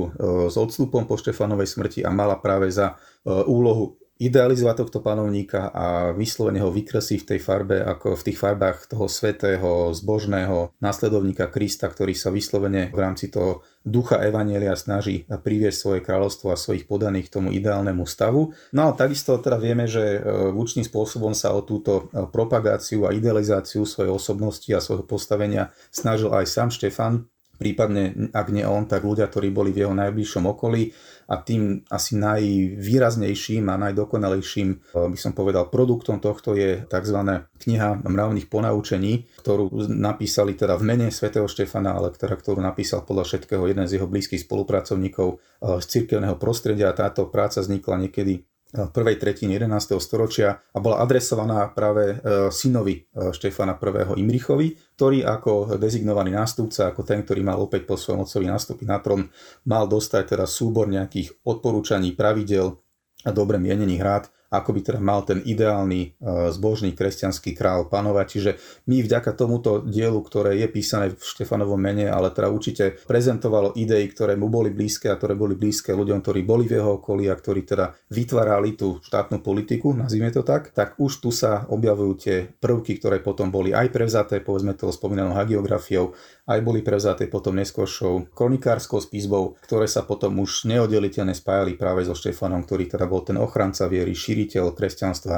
[0.51, 6.65] s odstupom po Štefanovej smrti a mala práve za úlohu idealizovať tohto panovníka a vyslovene
[6.65, 12.17] ho vykresí v tej farbe, ako v tých farbách toho svetého, zbožného následovníka Krista, ktorý
[12.17, 17.35] sa vyslovene v rámci toho ducha Evanielia snaží priviesť svoje kráľovstvo a svojich podaných k
[17.39, 18.57] tomu ideálnemu stavu.
[18.73, 23.15] No a takisto teda vieme, že e, účným spôsobom sa o túto e, propagáciu a
[23.15, 29.03] idealizáciu svojej osobnosti a svojho postavenia snažil aj sám Štefan, prípadne ak nie on, tak
[29.03, 30.93] ľudia, ktorí boli v jeho najbližšom okolí
[31.27, 37.19] a tým asi najvýraznejším a najdokonalejším, eh, by som povedal, produktom tohto je tzv.
[37.59, 43.27] kniha mravných ponaučení, ktorú napísali teda v mene svätého Štefana, ale ktorá, ktorú napísal podľa
[43.27, 46.95] všetkého jeden z jeho blízkych spolupracovníkov eh, z cirkevného prostredia.
[46.95, 49.97] Táto práca vznikla niekedy prvej tretine 11.
[50.03, 54.21] storočia a bola adresovaná práve eh, synovi Štefana I.
[54.21, 58.99] Imrichovi, ktorý ako dezignovaný nástupca, ako ten, ktorý mal opäť po svojom otcovi nastúpiť na
[58.99, 59.29] trón,
[59.65, 62.81] mal dostať teda súbor nejakých odporúčaní, pravidel
[63.27, 64.25] a dobre mienených rád,
[64.57, 66.09] ako by teda mal ten ideálny e,
[66.53, 68.27] zbožný kresťanský král panovať.
[68.27, 68.51] Čiže
[68.89, 74.09] my vďaka tomuto dielu, ktoré je písané v Štefanovom mene, ale teda určite prezentovalo idei,
[74.09, 77.37] ktoré mu boli blízke a ktoré boli blízke ľuďom, ktorí boli v jeho okolí a
[77.37, 82.37] ktorí teda vytvárali tú štátnu politiku, nazvime to tak, tak už tu sa objavujú tie
[82.49, 88.31] prvky, ktoré potom boli aj prevzaté, povedzme to spomínanou hagiografiou, aj boli prevzaté potom neskôršou
[88.31, 93.35] kronikárskou spisbou, ktoré sa potom už neoddeliteľne spájali práve so Štefanom, ktorý teda bol ten
[93.35, 95.37] ochranca viery, šíriteľ kresťanstva,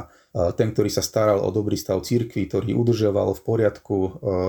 [0.52, 3.96] ten, ktorý sa staral o dobrý stav církvy, ktorý udržoval v poriadku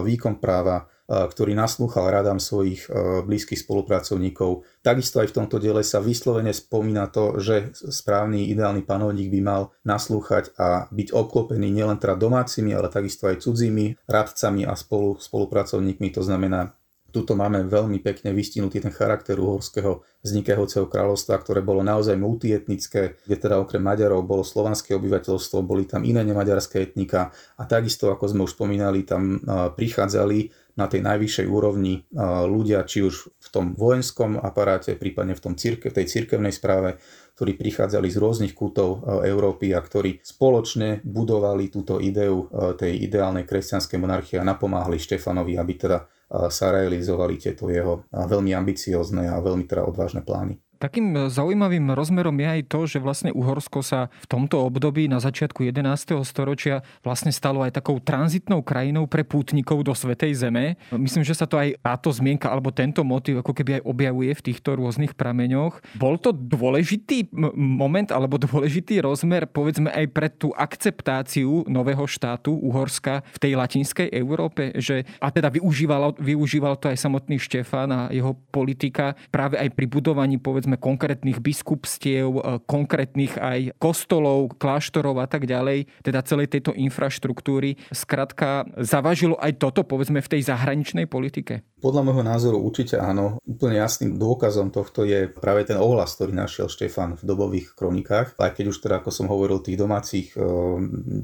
[0.03, 2.85] výkon práva, ktorý naslúchal radám svojich
[3.25, 4.61] blízkych spolupracovníkov.
[4.85, 9.61] Takisto aj v tomto diele sa vyslovene spomína to, že správny ideálny panovník by mal
[9.81, 16.13] naslúchať a byť obklopený nielen teda domácimi, ale takisto aj cudzími radcami a spolu, spolupracovníkmi.
[16.13, 16.77] To znamená
[17.09, 23.35] Tuto máme veľmi pekne vystihnutý ten charakter uhorského vznikajúceho kráľovstva, ktoré bolo naozaj multietnické, kde
[23.35, 28.45] teda okrem Maďarov bolo slovanské obyvateľstvo, boli tam iné nemaďarské etnika a takisto, ako sme
[28.45, 29.41] už spomínali, tam
[29.73, 32.07] prichádzali na tej najvyššej úrovni
[32.47, 36.95] ľudia, či už v tom vojenskom aparáte, prípadne v tom círke, tej cirkevnej správe,
[37.35, 42.47] ktorí prichádzali z rôznych kútov Európy a ktorí spoločne budovali túto ideu
[42.79, 46.07] tej ideálnej kresťanskej monarchie a napomáhali Štefanovi, aby teda
[46.47, 50.55] sa realizovali tieto jeho veľmi ambiciozne a veľmi teda odvážne plány.
[50.79, 55.67] Takým zaujímavým rozmerom je aj to, že vlastne Uhorsko sa v tomto období na začiatku
[55.67, 56.23] 11.
[56.23, 60.79] storočia vlastne stalo aj takou tranzitnou krajinou pre pútnikov do Svetej Zeme.
[60.95, 64.45] Myslím, že sa to aj táto zmienka alebo tento motiv ako keby aj objavuje v
[64.51, 65.99] týchto rôznych prameňoch.
[65.99, 67.27] Bol to dôležitý
[67.59, 74.15] moment alebo dôležitý rozmer povedzme aj pre tú akceptáciu nového štátu Uhorska v tej latinskej
[74.15, 79.75] Európe, že a teda využíval, využíval to aj samotný Štefan a jeho politika práve aj
[79.75, 86.21] pri budovaní povedzme povedzme konkrétnych biskupstiev, e, konkrétnych aj kostolov, kláštorov a tak ďalej, teda
[86.21, 87.81] celej tejto infraštruktúry.
[87.89, 91.65] Skrátka, zavažilo aj toto povedzme v tej zahraničnej politike?
[91.81, 93.39] Podľa môjho názoru určite áno.
[93.47, 98.35] Úplne jasným dôkazom tohto je práve ten ohlas, ktorý našiel Štefan v dobových kronikách.
[98.37, 100.43] Aj keď už teda, ako som hovoril, tých domácich e,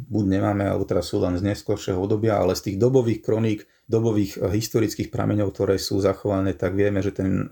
[0.10, 4.40] buď nemáme, alebo teda sú len z neskôršieho obdobia, ale z tých dobových kroník, dobových
[4.40, 7.52] e, historických prameňov, ktoré sú zachované, tak vieme, že ten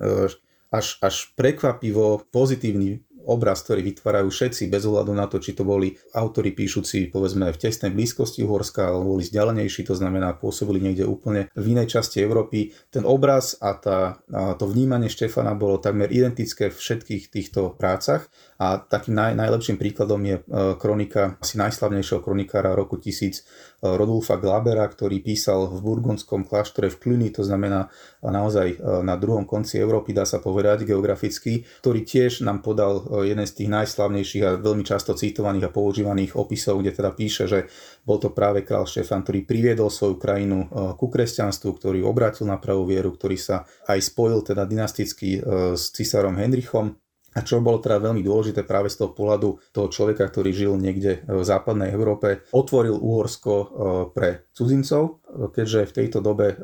[0.73, 5.95] až, až prekvapivo pozitívny obraz, ktorý vytvárajú všetci bez ohľadu na to, či to boli
[6.15, 11.47] autory píšuci povedzme v tesnej blízkosti Uhorska alebo boli vzdialenejší, to znamená pôsobili niekde úplne
[11.55, 12.75] v inej časti Európy.
[12.91, 18.27] Ten obraz a, tá, a to vnímanie Štefana bolo takmer identické v všetkých týchto prácach
[18.59, 20.43] a takým naj, najlepším príkladom je e,
[20.75, 27.27] kronika asi najslavnejšieho kronikára roku 1000 Rodulfa Glabera, ktorý písal v burgundskom kláštore v Cluny,
[27.35, 27.91] to znamená
[28.23, 33.53] naozaj na druhom konci Európy, dá sa povedať geograficky, ktorý tiež nám podal jeden z
[33.59, 37.67] tých najslavnejších a veľmi často citovaných a používaných opisov, kde teda píše, že
[38.07, 42.87] bol to práve král Štefan, ktorý priviedol svoju krajinu ku kresťanstvu, ktorý obrátil na pravú
[42.87, 45.43] vieru, ktorý sa aj spojil teda dynasticky
[45.75, 47.02] s cisárom Henrichom
[47.33, 51.25] a čo bolo teda veľmi dôležité práve z toho pohľadu toho človeka, ktorý žil niekde
[51.25, 53.65] v západnej Európe, otvoril Uhorsko e,
[54.13, 56.55] pre cudzincov, keďže v tejto dobe e,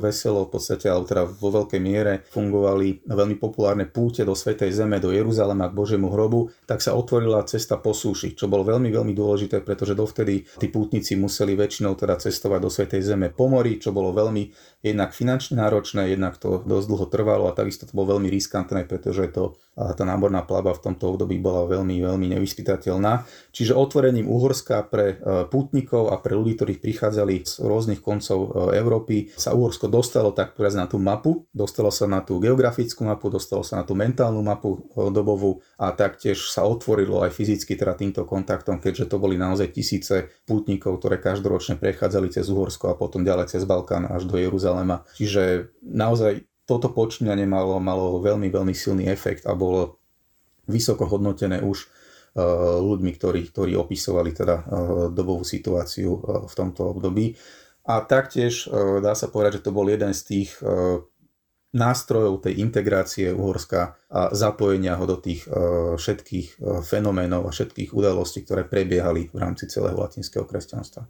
[0.00, 4.98] veselo v podstate, alebo teda vo veľkej miere fungovali veľmi populárne púte do Svetej Zeme,
[4.98, 9.12] do Jeruzalema k Božiemu hrobu, tak sa otvorila cesta po súši, čo bolo veľmi, veľmi
[9.12, 13.92] dôležité, pretože dovtedy tí pútnici museli väčšinou teda cestovať do Svetej Zeme po mori, čo
[13.92, 18.28] bolo veľmi jednak finančne náročné, jednak to dosť dlho trvalo a takisto to bolo veľmi
[18.28, 23.24] riskantné, pretože to, tá náborná plava v tomto období bola veľmi, veľmi nevyspytateľná.
[23.50, 28.78] Čiže otvorením Uhorska pre e, pútnikov a pre ľudí, ktorí prichádzali z rôznych koncov e,
[28.78, 33.26] Európy, sa Uhorsko dostalo tak povedať na tú mapu, dostalo sa na tú geografickú mapu,
[33.26, 37.98] dostalo sa na tú mentálnu mapu e, dobovú a taktiež sa otvorilo aj fyzicky teda
[37.98, 43.26] týmto kontaktom, keďže to boli naozaj tisíce pútnikov, ktoré každoročne prechádzali cez Uhorsko a potom
[43.26, 45.02] ďalej cez Balkán až do Jeruzalema.
[45.18, 50.00] Čiže naozaj toto počínanie malo, malo veľmi, veľmi silný efekt a bolo
[50.64, 52.40] vysoko hodnotené už eh,
[52.80, 54.56] ľuďmi, ktorí, ktorí opisovali teda
[55.12, 56.16] dobovú situáciu
[56.48, 57.36] v tomto období.
[57.84, 58.64] A taktiež
[59.04, 60.50] dá sa povedať, že to bol jeden z tých
[61.74, 65.44] nástrojov tej integrácie Uhorska a zapojenia ho do tých
[65.98, 71.04] všetkých fenoménov a všetkých udalostí, ktoré prebiehali v rámci celého latinského kresťanstva.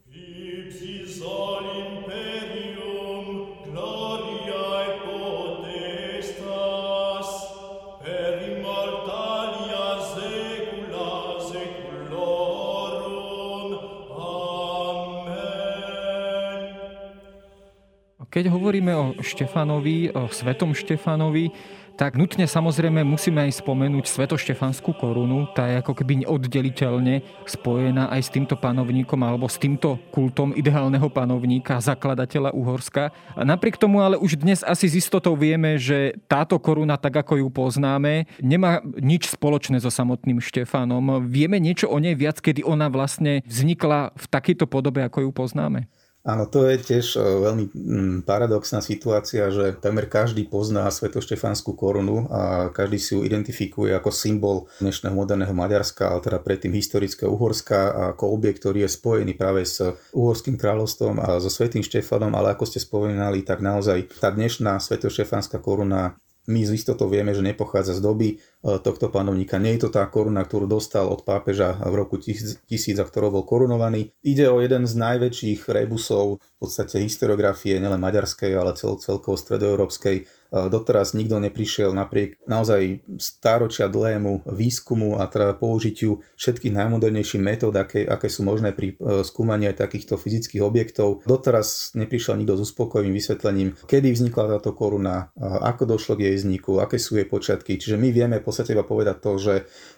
[18.35, 21.55] Keď hovoríme o Štefanovi, o svetom Štefanovi,
[21.95, 25.47] tak nutne samozrejme musíme aj spomenúť svetoštefanskú korunu.
[25.55, 31.07] Tá je ako keby oddeliteľne spojená aj s týmto panovníkom alebo s týmto kultom ideálneho
[31.07, 33.15] panovníka, zakladateľa Uhorska.
[33.39, 37.47] Napriek tomu ale už dnes asi s istotou vieme, že táto koruna, tak ako ju
[37.55, 41.23] poznáme, nemá nič spoločné so samotným Štefanom.
[41.31, 45.87] Vieme niečo o nej viac, kedy ona vlastne vznikla v takejto podobe, ako ju poznáme?
[46.25, 52.33] Áno, to je tiež e, veľmi mm, paradoxná situácia, že takmer každý pozná svetoštefanskú korunu
[52.33, 58.17] a každý si ju identifikuje ako symbol dnešného moderného Maďarska, ale teda predtým historického Uhorska
[58.17, 59.85] ako objekt, ktorý je spojený práve s
[60.17, 65.61] Uhorským kráľovstvom a so Svetým Štefanom, ale ako ste spomenali, tak naozaj tá dnešná svetoštefanská
[65.61, 68.29] koruna my z istotou vieme, že nepochádza z doby
[68.65, 69.61] E, tohto panovníka.
[69.61, 72.65] Nie je to tá koruna, ktorú dostal od pápeža v roku 1000,
[72.97, 74.17] a ktorou bol korunovaný.
[74.25, 80.25] Ide o jeden z najväčších rebusov v podstate historiografie, nielen maďarskej, ale cel, celkovo stredoeurópskej.
[80.55, 87.75] E, doteraz nikto neprišiel napriek naozaj stáročia dlhému výskumu a teda použitiu všetkých najmodernejších metód,
[87.75, 91.27] aké, aké sú možné pri e, skúmaní aj takýchto fyzických objektov.
[91.27, 96.79] Doteraz neprišiel nikto s uspokojivým vysvetlením, kedy vznikla táto koruna, ako došlo k jej vzniku,
[96.79, 97.81] aké sú jej počiatky.
[97.81, 99.55] Čiže my vieme po podstate iba povedať to, že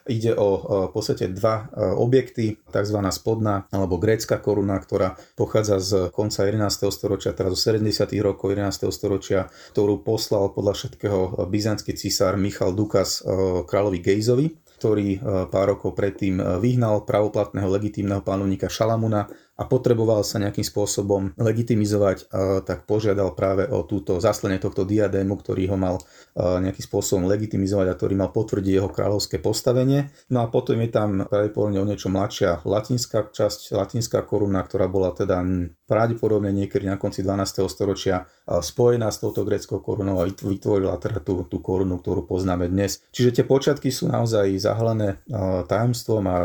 [0.06, 0.48] ide o
[0.88, 2.98] v podstate dva e, objekty, tzv.
[3.10, 6.90] spodná alebo grécka koruna, ktorá pochádza z konca 11.
[6.90, 8.08] storočia, teda zo 70.
[8.22, 8.88] rokov 11.
[8.90, 13.30] storočia, ktorú poslal podľa všetkého byzantský cisár Michal Dukas e,
[13.66, 19.24] kráľovi Gejzovi ktorý e, pár rokov predtým vyhnal pravoplatného legitímneho panovníka Šalamuna
[19.56, 22.28] a potreboval sa nejakým spôsobom legitimizovať,
[22.68, 25.96] tak požiadal práve o túto zaslenie tohto diadému, ktorý ho mal
[26.36, 30.12] nejakým spôsobom legitimizovať a ktorý mal potvrdiť jeho kráľovské postavenie.
[30.28, 35.16] No a potom je tam pravdepodobne o niečo mladšia latinská časť, latinská koruna, ktorá bola
[35.16, 35.40] teda
[35.88, 37.64] pravdepodobne niekedy na konci 12.
[37.72, 43.02] storočia spojená s touto greckou korunou a vytvorila teda tú, tú korunu, ktorú poznáme dnes.
[43.10, 45.20] Čiže tie počiatky sú naozaj zahalené
[45.66, 46.36] tajomstvom a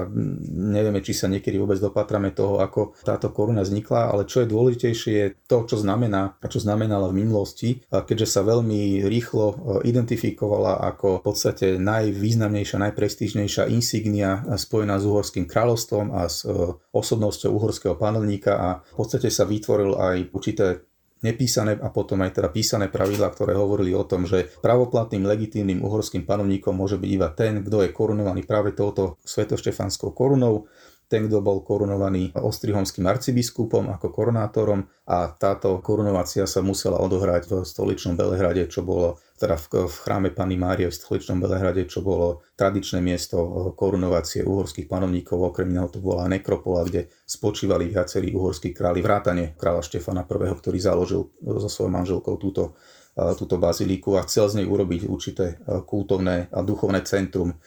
[0.51, 5.21] nevieme, či sa niekedy vôbec dopatrame toho, ako táto koruna vznikla, ale čo je dôležitejšie
[5.21, 9.55] je to, čo znamená a čo znamenala v minulosti, keďže sa veľmi rýchlo e,
[9.91, 16.53] identifikovala ako v podstate najvýznamnejšia, najprestížnejšia insignia spojená s uhorským kráľovstvom a s e,
[16.91, 20.90] osobnosťou uhorského panovníka a v podstate sa vytvoril aj určité
[21.21, 26.25] nepísané a potom aj teda písané pravidlá, ktoré hovorili o tom, že pravoplatným legitímnym uhorským
[26.25, 30.69] panovníkom môže byť iba ten, kto je korunovaný práve touto svetoštefanskou korunou
[31.11, 37.53] ten, kto bol korunovaný ostrihomským arcibiskupom ako korunátorom a táto korunovácia sa musela odohrať v
[37.67, 42.45] stoličnom Belehrade, čo bolo teda v, v chráme Pany Márie v stoličnom Belehrade, čo bolo
[42.53, 45.41] tradičné miesto korunovácie uhorských panovníkov.
[45.41, 50.77] Okrem iného to bola nekropola, kde spočívali viacerí uhorskí králi, vrátane kráľa Štefana I, ktorý
[50.77, 52.77] založil so svojou manželkou túto
[53.11, 57.59] túto bazilíku a chcel z nej urobiť určité kultovné a duchovné centrum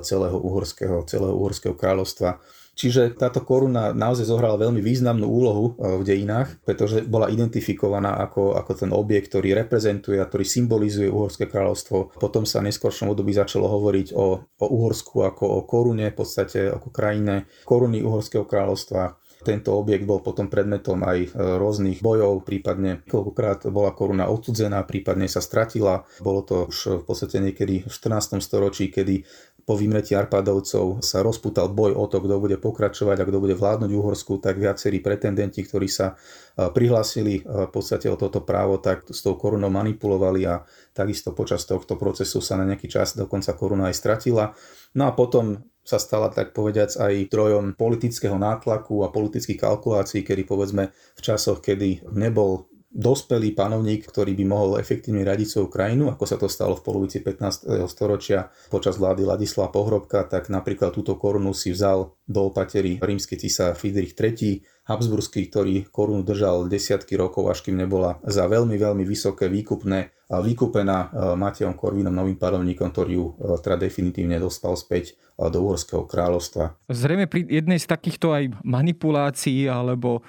[0.00, 2.40] celého uhorského, celého uhorského kráľovstva.
[2.78, 8.54] Čiže táto koruna naozaj zohrala veľmi významnú úlohu e, v dejinách, pretože bola identifikovaná ako,
[8.54, 12.14] ako ten objekt, ktorý reprezentuje a ktorý symbolizuje Uhorské kráľovstvo.
[12.22, 16.94] Potom sa neskôršom období začalo hovoriť o, o Uhorsku ako o korune, v podstate ako
[16.94, 19.18] krajine koruny Uhorského kráľovstva.
[19.38, 25.30] Tento objekt bol potom predmetom aj e, rôznych bojov, prípadne koľkokrát bola koruna odsudzená, prípadne
[25.30, 26.06] sa stratila.
[26.18, 28.42] Bolo to už v podstate niekedy v 14.
[28.42, 29.22] storočí, kedy
[29.68, 33.90] po vymretí Arpádovcov sa rozputal boj o to, kto bude pokračovať a kto bude vládnuť
[33.92, 39.04] Uhorsku, tak viacerí pretendenti, ktorí sa e, prihlásili e, v podstate o toto právo, tak
[39.12, 40.64] s tou korunou manipulovali a
[40.96, 44.56] takisto počas tohto procesu sa na nejaký čas dokonca koruna aj stratila.
[44.96, 50.48] No a potom sa stala tak povediac aj trojom politického nátlaku a politických kalkulácií, kedy
[50.48, 56.24] povedzme v časoch, kedy nebol dospelý panovník, ktorý by mohol efektívne radiť svoju krajinu, ako
[56.24, 57.84] sa to stalo v polovici 15.
[57.84, 63.76] storočia počas vlády Ladislava Pohrobka, tak napríklad túto korunu si vzal do opatery rímsky cisár
[63.76, 69.52] Friedrich III, Habsburský, ktorý korunu držal desiatky rokov, až kým nebola za veľmi, veľmi vysoké
[69.52, 71.06] výkupné vykúpená e,
[71.40, 76.76] Matejom Korvinom, novým panovníkom, ktorý ju e, teda definitívne dostal späť e, do Uhorského kráľovstva.
[76.92, 80.20] Zrejme pri jednej z takýchto aj manipulácií alebo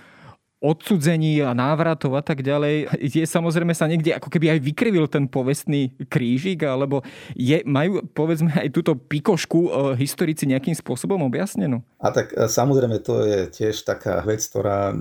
[0.59, 5.31] odsudzení a návratov a tak ďalej, je samozrejme sa niekde ako keby aj vykrivil ten
[5.31, 6.99] povestný krížik, alebo
[7.31, 11.79] je, majú povedzme aj túto pikošku e, historici nejakým spôsobom objasnenú?
[12.03, 14.91] A tak e, samozrejme to je tiež taká vec, ktorá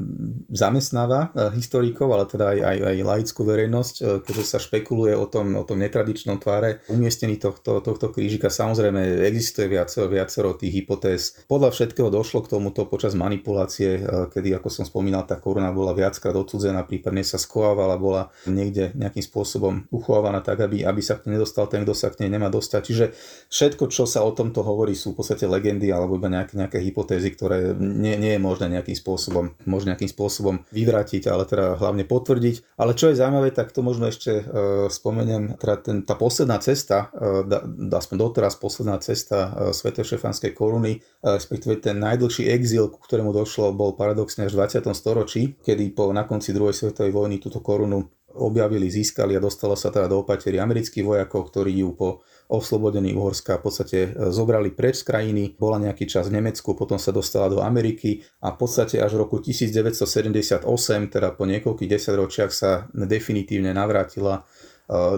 [0.54, 5.58] zamestnáva e, historikov, ale teda aj, aj, aj laickú verejnosť, keďže sa špekuluje o tom,
[5.58, 8.46] o tom netradičnom tváre umiestnení tohto, tohto krížika.
[8.46, 11.42] Samozrejme existuje viacero, viacero tých hypotéz.
[11.50, 16.36] Podľa všetkého došlo k tomuto počas manipulácie, kedy, ako som spomínal, tak koruna bola viackrát
[16.36, 21.40] odsudzená, prípadne sa skovávala, bola niekde nejakým spôsobom uchovávaná tak, aby, aby sa k nej
[21.40, 22.80] nedostal ten, kto sa k nej nemá dostať.
[22.84, 23.04] Čiže
[23.48, 27.32] všetko, čo sa o tomto hovorí, sú v podstate legendy alebo iba nejaké, nejaké hypotézy,
[27.32, 32.76] ktoré nie, nie je možné nejakým spôsobom, možno nejakým spôsobom vyvrátiť, ale teda hlavne potvrdiť.
[32.76, 37.08] Ale čo je zaujímavé, tak to možno ešte uh, spomeniem, teda ten, tá posledná cesta,
[37.16, 37.64] uh, da,
[37.96, 43.30] aspoň doteraz posledná cesta uh, Svetej šefanskej koruny, uh, respektíve ten najdlhší exil, ku ktorému
[43.30, 44.90] došlo, bol paradoxne až v 20.
[44.90, 48.02] storočí Češi, kedy po, na konci druhej svetovej vojny túto korunu
[48.38, 53.58] objavili, získali a dostalo sa teda do opatery amerických vojakov, ktorí ju po oslobodení Uhorska
[53.58, 57.50] v podstate e, zobrali preč z krajiny, bola nejaký čas v Nemecku, potom sa dostala
[57.50, 60.66] do Ameriky a v podstate až v roku 1978,
[61.06, 64.42] teda po niekoľkých desaťročiach sa definitívne navrátila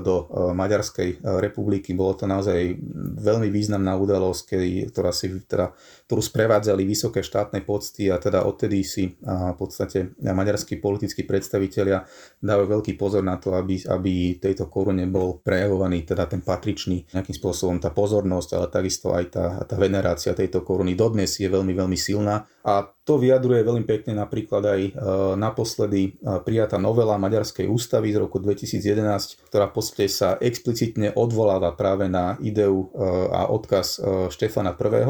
[0.02, 1.94] do eh, Maďarskej eh, republiky.
[1.94, 2.74] Bolo to naozaj
[3.22, 4.42] veľmi významná udalosť,
[4.90, 5.70] ktorá si, teda,
[6.10, 12.02] ktorú sprevádzali vysoké štátne pocty a teda odtedy si v podstate maďarskí politickí predstavitelia
[12.42, 17.36] dávajú veľký pozor na to, aby, aby tejto korune bol prejavovaný teda ten patričný nejakým
[17.36, 21.98] spôsobom tá pozornosť, ale takisto aj tá, tá venerácia tejto koruny dodnes je veľmi, veľmi
[21.98, 24.92] silná a to vyjadruje veľmi pekne napríklad aj e,
[25.40, 26.10] naposledy e,
[26.44, 32.36] prijatá novela Maďarskej ústavy z roku 2011, ktorá v podstate sa explicitne odvoláva práve na
[32.44, 33.00] ideu e,
[33.32, 33.96] a odkaz
[34.28, 35.04] Štefana I.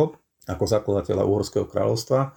[0.46, 2.30] ako zakladateľa Uhorského kráľovstva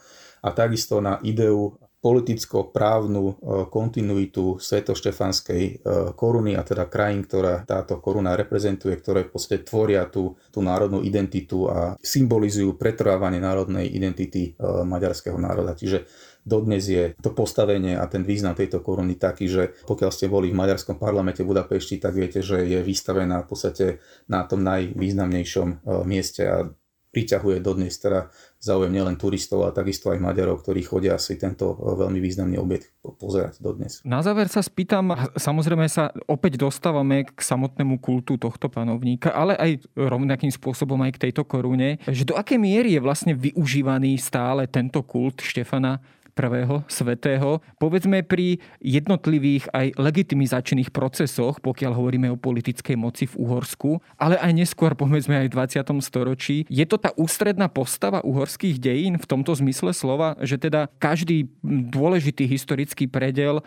[0.43, 3.33] a takisto na ideu politicko-právnu e,
[3.71, 5.73] kontinuitu svetoštefanskej e,
[6.19, 10.99] koruny a teda krajín, ktorá táto koruna reprezentuje, ktoré v podstate tvoria tú, tú národnú
[10.99, 15.79] identitu a symbolizujú pretrvávanie národnej identity e, maďarského národa.
[15.79, 16.03] Čiže
[16.43, 20.59] dodnes je to postavenie a ten význam tejto koruny taký, že pokiaľ ste boli v
[20.59, 23.85] maďarskom parlamente v Budapešti, tak viete, že je vystavená v podstate
[24.27, 26.67] na tom najvýznamnejšom mieste a
[27.13, 31.93] priťahuje dodnes teda záujem nielen turistov, ale takisto aj Maďarov, ktorí chodia si tento e,
[32.01, 34.01] veľmi významný objekt pozerať dodnes.
[34.01, 39.85] Na záver sa spýtam, samozrejme sa opäť dostávame k samotnému kultu tohto panovníka, ale aj
[39.93, 45.05] rovnakým spôsobom aj k tejto korune, že do akej miery je vlastne využívaný stále tento
[45.05, 46.01] kult Štefana
[46.33, 47.61] prvého svetého.
[47.77, 54.51] Povedzme pri jednotlivých aj legitimizačných procesoch, pokiaľ hovoríme o politickej moci v Uhorsku, ale aj
[54.53, 56.01] neskôr, povedzme aj v 20.
[56.01, 56.65] storočí.
[56.67, 62.49] Je to tá ústredná postava uhorských dejín v tomto zmysle slova, že teda každý dôležitý
[62.49, 63.61] historický predel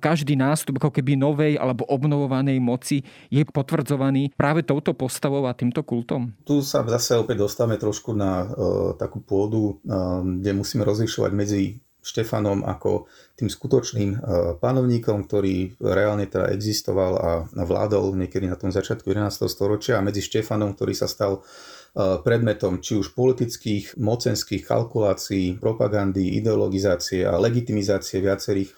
[0.00, 5.84] každý nástup ako keby novej alebo obnovovanej moci je potvrdzovaný práve touto postavou a týmto
[5.84, 6.32] kultom?
[6.44, 8.48] Tu sa zase opäť dostávame trošku na uh,
[8.96, 11.62] takú pôdu, uh, kde musíme rozlišovať medzi
[12.00, 14.20] Štefanom ako tým skutočným uh,
[14.56, 19.46] panovníkom, ktorý reálne teda existoval a vládol niekedy na tom začiatku 11.
[19.46, 21.44] storočia a medzi Štefanom, ktorý sa stal
[21.98, 28.70] predmetom či už politických, mocenských kalkulácií, propagandy, ideologizácie a legitimizácie viacerých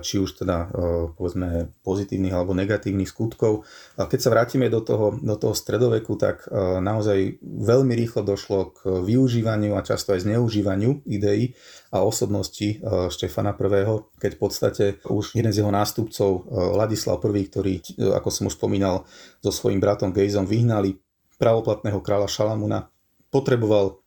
[0.00, 0.72] či už teda
[1.12, 3.68] povedzme pozitívnych alebo negatívnych skutkov.
[4.00, 6.48] Keď sa vrátime do toho, do toho stredoveku, tak
[6.80, 11.52] naozaj veľmi rýchlo došlo k využívaniu a často aj zneužívaniu ideí
[11.92, 12.80] a osobnosti
[13.12, 13.84] Štefana I,
[14.16, 17.74] keď v podstate už jeden z jeho nástupcov, Ladislav I, ktorý,
[18.16, 19.04] ako som už spomínal,
[19.44, 20.96] so svojím bratom Gejzom vyhnali
[21.36, 22.88] pravoplatného kráľa Šalamuna,
[23.28, 24.00] potreboval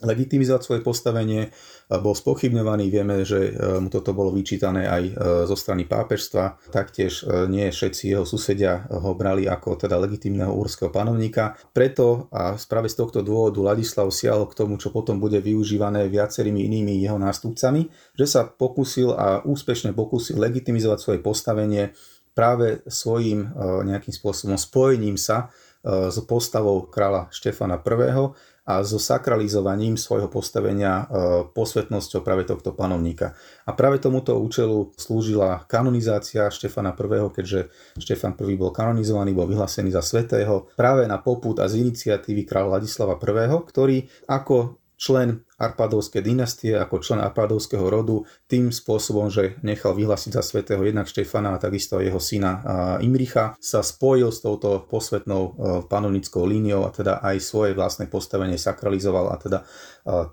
[0.00, 1.52] legitimizovať svoje postavenie,
[1.90, 5.12] bol spochybňovaný, vieme, že e, mu toto bolo vyčítané aj e,
[5.50, 10.94] zo strany pápežstva, taktiež e, nie všetci jeho susedia ho brali ako teda legitimného úrského
[10.94, 11.58] panovníka.
[11.74, 16.62] Preto a práve z tohto dôvodu Ladislav siahol k tomu, čo potom bude využívané viacerými
[16.70, 21.90] inými jeho nástupcami, že sa pokusil a úspešne pokusil legitimizovať svoje postavenie
[22.30, 25.50] práve svojim nejakým spôsobom spojením sa
[25.82, 28.30] s postavou kráľa Štefana I
[28.64, 31.04] a so sakralizovaním svojho postavenia
[31.52, 33.36] posvetnosťou práve tohto panovníka.
[33.68, 37.68] A práve tomuto účelu slúžila kanonizácia Štefana I, keďže
[38.00, 42.80] Štefan I bol kanonizovaný, bol vyhlásený za svetého práve na poput a z iniciatívy kráľa
[42.80, 49.96] Ladislava I, ktorý ako člen Arpadovskej dynastie, ako člen Arpadovského rodu, tým spôsobom, že nechal
[49.96, 52.60] vyhlásiť za svätého jednak Štefana a takisto jeho syna
[53.00, 55.56] Imricha, sa spojil s touto posvetnou
[55.88, 59.64] panovnickou líniou a teda aj svoje vlastné postavenie sakralizoval a teda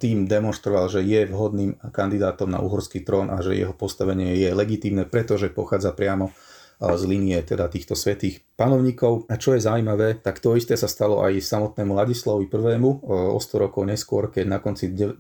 [0.03, 5.07] tým demonstroval, že je vhodným kandidátom na uhorský trón a že jeho postavenie je legitímne,
[5.07, 6.35] pretože pochádza priamo
[6.77, 9.25] z línie teda týchto svetých panovníkov.
[9.33, 12.77] A čo je zaujímavé, tak to isté sa stalo aj samotnému Ladislavovi I.
[12.77, 15.17] o 100 rokov neskôr, keď na konci 12.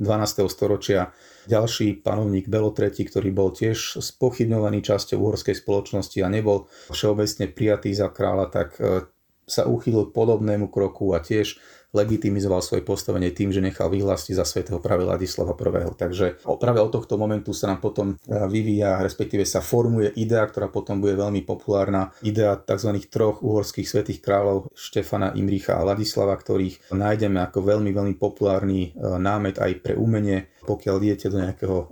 [0.53, 1.09] storočia
[1.49, 7.89] ďalší panovník Belo III, ktorý bol tiež spochybňovaný časťou uhorskej spoločnosti a nebol všeobecne prijatý
[7.97, 9.09] za kráľa, tak e,
[9.47, 11.57] sa uchýlil k podobnému kroku a tiež
[11.97, 15.89] legitimizoval svoje postavenie tým, že nechal vyhlásiť za svätého práve Ladislava I.
[15.97, 20.69] Takže práve od tohto momentu sa nám potom e, vyvíja, respektíve sa formuje idea, ktorá
[20.69, 23.01] potom bude veľmi populárna, idea tzv.
[23.09, 28.99] troch uhorských svätých kráľov Štefana, Imricha a Ladislava, ktorých nájdeme ako veľmi, veľmi populárny e,
[29.01, 30.53] námet aj pre umenie.
[30.67, 31.85] Pokiaľ idete do nejakého e,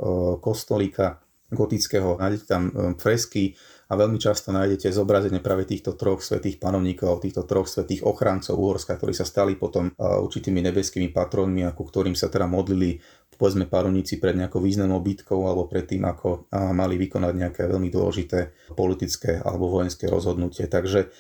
[0.44, 2.64] kostolíka gotického, nájdete tam
[2.98, 3.54] fresky,
[3.86, 8.98] a veľmi často nájdete zobrazenie práve týchto troch svetých panovníkov, týchto troch svetých ochrancov Uhorska,
[8.98, 12.98] ktorí sa stali potom určitými nebeskými patrónmi, ako ktorým sa teda modlili
[13.36, 18.56] povedzme panovníci pred nejakou významnou bitkou alebo pred tým, ako mali vykonať nejaké veľmi dôležité
[18.80, 20.72] politické alebo vojenské rozhodnutie.
[20.72, 21.12] Takže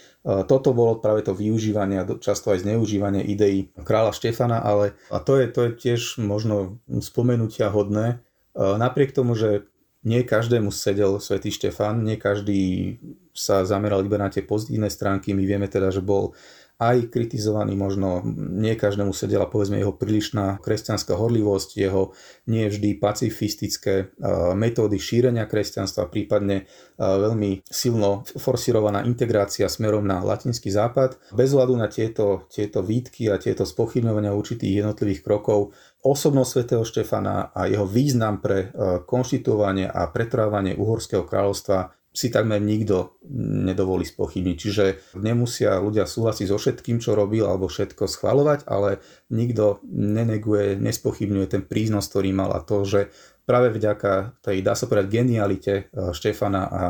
[0.47, 5.35] toto bolo práve to využívanie a často aj zneužívanie ideí kráľa Štefana, ale a to
[5.35, 8.23] je, to je tiež možno spomenutia hodné.
[8.55, 9.67] Napriek tomu, že
[10.05, 12.95] nie každému sedel svätý Štefan, nie každý
[13.33, 15.33] sa zameral iba na tie pozitívne stránky.
[15.33, 16.37] My vieme teda, že bol
[16.75, 22.11] aj kritizovaný, možno nie každému sedela povedzme jeho prílišná kresťanská horlivosť, jeho
[22.51, 24.11] nie vždy pacifistické
[24.53, 26.67] metódy šírenia kresťanstva, prípadne
[26.99, 31.15] veľmi silno forsirovaná integrácia smerom na latinský západ.
[31.31, 35.71] Bez hľadu na tieto, tieto výtky a tieto spochybňovania určitých jednotlivých krokov
[36.03, 38.69] osobnosť svätého Štefana a jeho význam pre
[39.07, 43.19] konštituovanie a pretrávanie Uhorského kráľovstva si takmer nikto
[43.67, 44.55] nedovolí spochybniť.
[44.55, 44.85] Čiže
[45.19, 51.63] nemusia ľudia súhlasiť so všetkým, čo robil, alebo všetko schvalovať, ale nikto neneguje, nespochybňuje ten
[51.67, 53.11] príznos, ktorý mal a to, že
[53.43, 56.83] práve vďaka tej, dá sa povedať, genialite eh, Štefana a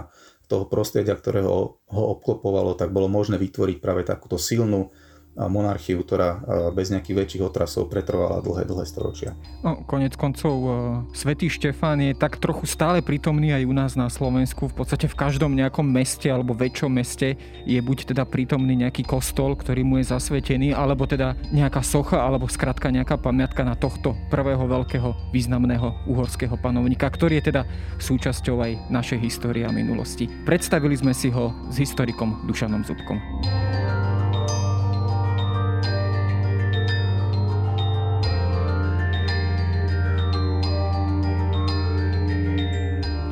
[0.46, 4.94] toho prostredia, ktorého ho obklopovalo, tak bolo možné vytvoriť práve takúto silnú
[5.36, 6.40] monarchiu, ktorá
[6.72, 9.36] bez nejakých väčších otrasov pretrvala dlhé, dlhé storočia.
[9.62, 10.70] No, konec koncov, e,
[11.12, 14.72] svätý Štefán je tak trochu stále prítomný aj u nás na Slovensku.
[14.72, 17.36] V podstate v každom nejakom meste alebo väčšom meste
[17.68, 22.48] je buď teda prítomný nejaký kostol, ktorý mu je zasvetený, alebo teda nejaká socha, alebo
[22.48, 27.62] skratka nejaká pamiatka na tohto prvého veľkého významného uhorského panovníka, ktorý je teda
[28.00, 30.28] súčasťou aj našej histórie a minulosti.
[30.48, 33.18] Predstavili sme si ho s historikom Dušanom Zubkom.